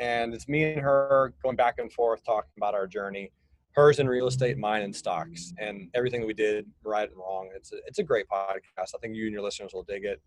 And 0.00 0.34
it's 0.34 0.48
me 0.48 0.64
and 0.64 0.80
her 0.80 1.34
going 1.42 1.54
back 1.54 1.76
and 1.78 1.92
forth 1.92 2.24
talking 2.24 2.50
about 2.56 2.74
our 2.74 2.86
journey. 2.86 3.30
Hers 3.72 3.98
in 3.98 4.08
real 4.08 4.28
estate, 4.28 4.56
mine 4.56 4.82
in 4.82 4.92
stocks, 4.92 5.52
and 5.58 5.88
everything 5.94 6.20
that 6.20 6.26
we 6.28 6.34
did 6.34 6.66
right 6.84 7.08
and 7.08 7.18
wrong. 7.18 7.50
It's 7.56 7.72
a, 7.72 7.76
it's 7.86 7.98
a 7.98 8.04
great 8.04 8.26
podcast. 8.28 8.94
I 8.94 8.98
think 9.00 9.16
you 9.16 9.24
and 9.24 9.32
your 9.32 9.42
listeners 9.42 9.72
will 9.72 9.82
dig 9.82 10.04
it. 10.04 10.20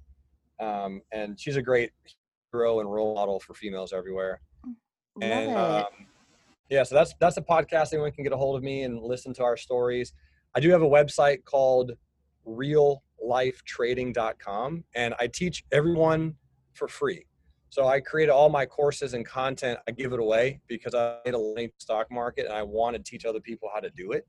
Um, 0.60 1.02
and 1.14 1.40
she's 1.40 1.56
a 1.56 1.62
great 1.62 1.92
hero 2.52 2.80
and 2.80 2.92
role 2.92 3.16
model 3.16 3.40
for 3.40 3.54
females 3.54 3.94
everywhere 3.94 4.42
Love 4.66 5.32
and 5.32 5.52
it. 5.52 5.58
um, 5.58 6.08
yeah 6.70 6.84
so 6.84 6.96
that's 6.96 7.14
that's 7.20 7.38
a 7.38 7.42
podcast 7.42 7.94
anyone 7.94 8.12
can 8.12 8.24
get 8.24 8.34
a 8.34 8.38
hold 8.38 8.56
of 8.56 8.64
me 8.64 8.84
and 8.84 9.02
listen 9.02 9.34
to 9.34 9.44
our 9.44 9.58
stories. 9.58 10.14
I 10.56 10.60
do 10.60 10.70
have 10.72 10.82
a 10.82 10.90
website 10.90 11.46
called 11.46 11.92
reallifetrading.com 12.48 14.84
and 14.96 15.14
i 15.20 15.28
teach 15.28 15.64
everyone 15.72 16.34
for 16.74 16.88
free. 16.88 17.26
So 17.70 17.88
i 17.88 18.00
create 18.00 18.30
all 18.30 18.50
my 18.50 18.66
courses 18.66 19.14
and 19.14 19.26
content 19.26 19.78
i 19.88 19.92
give 19.92 20.14
it 20.14 20.20
away 20.20 20.62
because 20.68 20.96
i 20.96 21.18
made 21.26 21.34
a 21.34 21.40
link 21.40 21.74
stock 21.78 22.10
market 22.12 22.46
and 22.46 22.54
i 22.54 22.64
want 22.64 22.96
to 22.96 23.04
teach 23.04 23.26
other 23.26 23.42
people 23.42 23.70
how 23.74 23.82
to 23.82 23.90
do 23.92 24.14
it. 24.14 24.26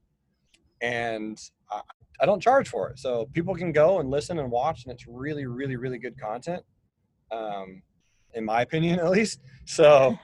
And 0.80 1.38
I, 1.70 1.80
I 2.20 2.26
don't 2.26 2.42
charge 2.42 2.68
for 2.68 2.90
it. 2.90 2.98
So 2.98 3.26
people 3.32 3.54
can 3.54 3.70
go 3.70 4.00
and 4.00 4.10
listen 4.10 4.40
and 4.40 4.50
watch 4.50 4.84
and 4.84 4.92
it's 4.92 5.06
really 5.06 5.46
really 5.46 5.76
really 5.76 5.98
good 5.98 6.20
content 6.20 6.64
um, 7.30 7.82
in 8.34 8.44
my 8.44 8.62
opinion 8.62 8.98
at 9.00 9.10
least. 9.10 9.40
So 9.64 10.16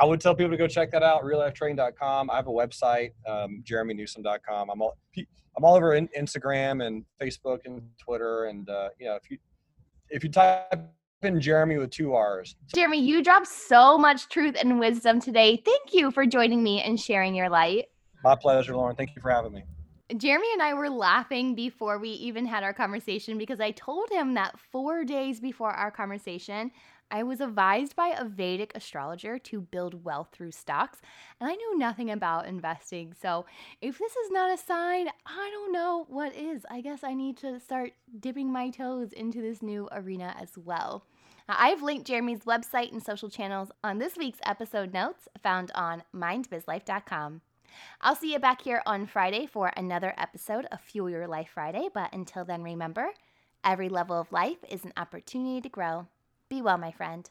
I 0.00 0.04
would 0.04 0.20
tell 0.20 0.34
people 0.34 0.50
to 0.50 0.56
go 0.56 0.66
check 0.66 0.90
that 0.92 1.02
out, 1.02 1.22
reallifetrading.com. 1.22 2.30
I 2.30 2.36
have 2.36 2.46
a 2.46 2.50
website, 2.50 3.12
um, 3.26 3.62
jeremynewsome.com. 3.66 4.70
I'm 4.70 4.82
all, 4.82 4.96
I'm 5.16 5.64
all 5.64 5.74
over 5.74 5.94
in, 5.94 6.08
Instagram 6.16 6.86
and 6.86 7.04
Facebook 7.20 7.60
and 7.64 7.82
Twitter. 7.98 8.44
And, 8.44 8.68
uh, 8.68 8.90
you 8.98 9.06
know, 9.06 9.16
if 9.16 9.30
you, 9.30 9.38
if 10.08 10.22
you 10.22 10.30
type 10.30 10.88
in 11.22 11.40
Jeremy 11.40 11.78
with 11.78 11.90
two 11.90 12.14
R's, 12.14 12.54
Jeremy, 12.74 13.00
you 13.00 13.24
dropped 13.24 13.48
so 13.48 13.98
much 13.98 14.28
truth 14.28 14.56
and 14.60 14.78
wisdom 14.78 15.20
today. 15.20 15.60
Thank 15.64 15.92
you 15.92 16.10
for 16.12 16.26
joining 16.26 16.62
me 16.62 16.80
and 16.82 16.98
sharing 16.98 17.34
your 17.34 17.48
light. 17.48 17.86
my 18.22 18.36
pleasure, 18.36 18.76
Lauren. 18.76 18.94
Thank 18.94 19.16
you 19.16 19.22
for 19.22 19.30
having 19.30 19.52
me. 19.52 19.64
Jeremy 20.16 20.46
and 20.54 20.62
I 20.62 20.72
were 20.72 20.88
laughing 20.88 21.54
before 21.54 21.98
we 21.98 22.08
even 22.10 22.46
had 22.46 22.62
our 22.62 22.72
conversation 22.72 23.36
because 23.36 23.60
I 23.60 23.72
told 23.72 24.08
him 24.10 24.34
that 24.34 24.58
four 24.72 25.04
days 25.04 25.38
before 25.38 25.70
our 25.70 25.90
conversation, 25.90 26.70
I 27.10 27.22
was 27.22 27.40
advised 27.40 27.96
by 27.96 28.08
a 28.08 28.24
Vedic 28.24 28.72
astrologer 28.74 29.38
to 29.38 29.60
build 29.60 30.04
wealth 30.04 30.28
through 30.32 30.52
stocks, 30.52 31.00
and 31.40 31.50
I 31.50 31.54
knew 31.54 31.78
nothing 31.78 32.10
about 32.10 32.46
investing. 32.46 33.14
So, 33.20 33.46
if 33.80 33.98
this 33.98 34.14
is 34.14 34.30
not 34.30 34.52
a 34.52 34.62
sign, 34.62 35.08
I 35.24 35.50
don't 35.52 35.72
know 35.72 36.06
what 36.08 36.34
is. 36.34 36.66
I 36.70 36.82
guess 36.82 37.02
I 37.02 37.14
need 37.14 37.38
to 37.38 37.60
start 37.60 37.92
dipping 38.20 38.52
my 38.52 38.70
toes 38.70 39.12
into 39.12 39.40
this 39.40 39.62
new 39.62 39.88
arena 39.90 40.36
as 40.38 40.58
well. 40.58 41.04
I've 41.48 41.82
linked 41.82 42.06
Jeremy's 42.06 42.40
website 42.40 42.92
and 42.92 43.02
social 43.02 43.30
channels 43.30 43.70
on 43.82 43.98
this 43.98 44.18
week's 44.18 44.40
episode 44.44 44.92
notes 44.92 45.28
found 45.42 45.70
on 45.74 46.02
mindbizlife.com. 46.14 47.40
I'll 48.02 48.16
see 48.16 48.32
you 48.32 48.38
back 48.38 48.62
here 48.62 48.82
on 48.84 49.06
Friday 49.06 49.46
for 49.46 49.72
another 49.74 50.12
episode 50.18 50.66
of 50.70 50.80
Fuel 50.82 51.08
Your 51.08 51.26
Life 51.26 51.50
Friday. 51.54 51.88
But 51.92 52.12
until 52.12 52.44
then, 52.44 52.62
remember 52.62 53.12
every 53.64 53.88
level 53.88 54.20
of 54.20 54.30
life 54.30 54.58
is 54.68 54.84
an 54.84 54.92
opportunity 54.96 55.62
to 55.62 55.68
grow. 55.70 56.06
Be 56.50 56.60
well, 56.60 56.76
my 56.78 56.92
friend. 56.92 57.30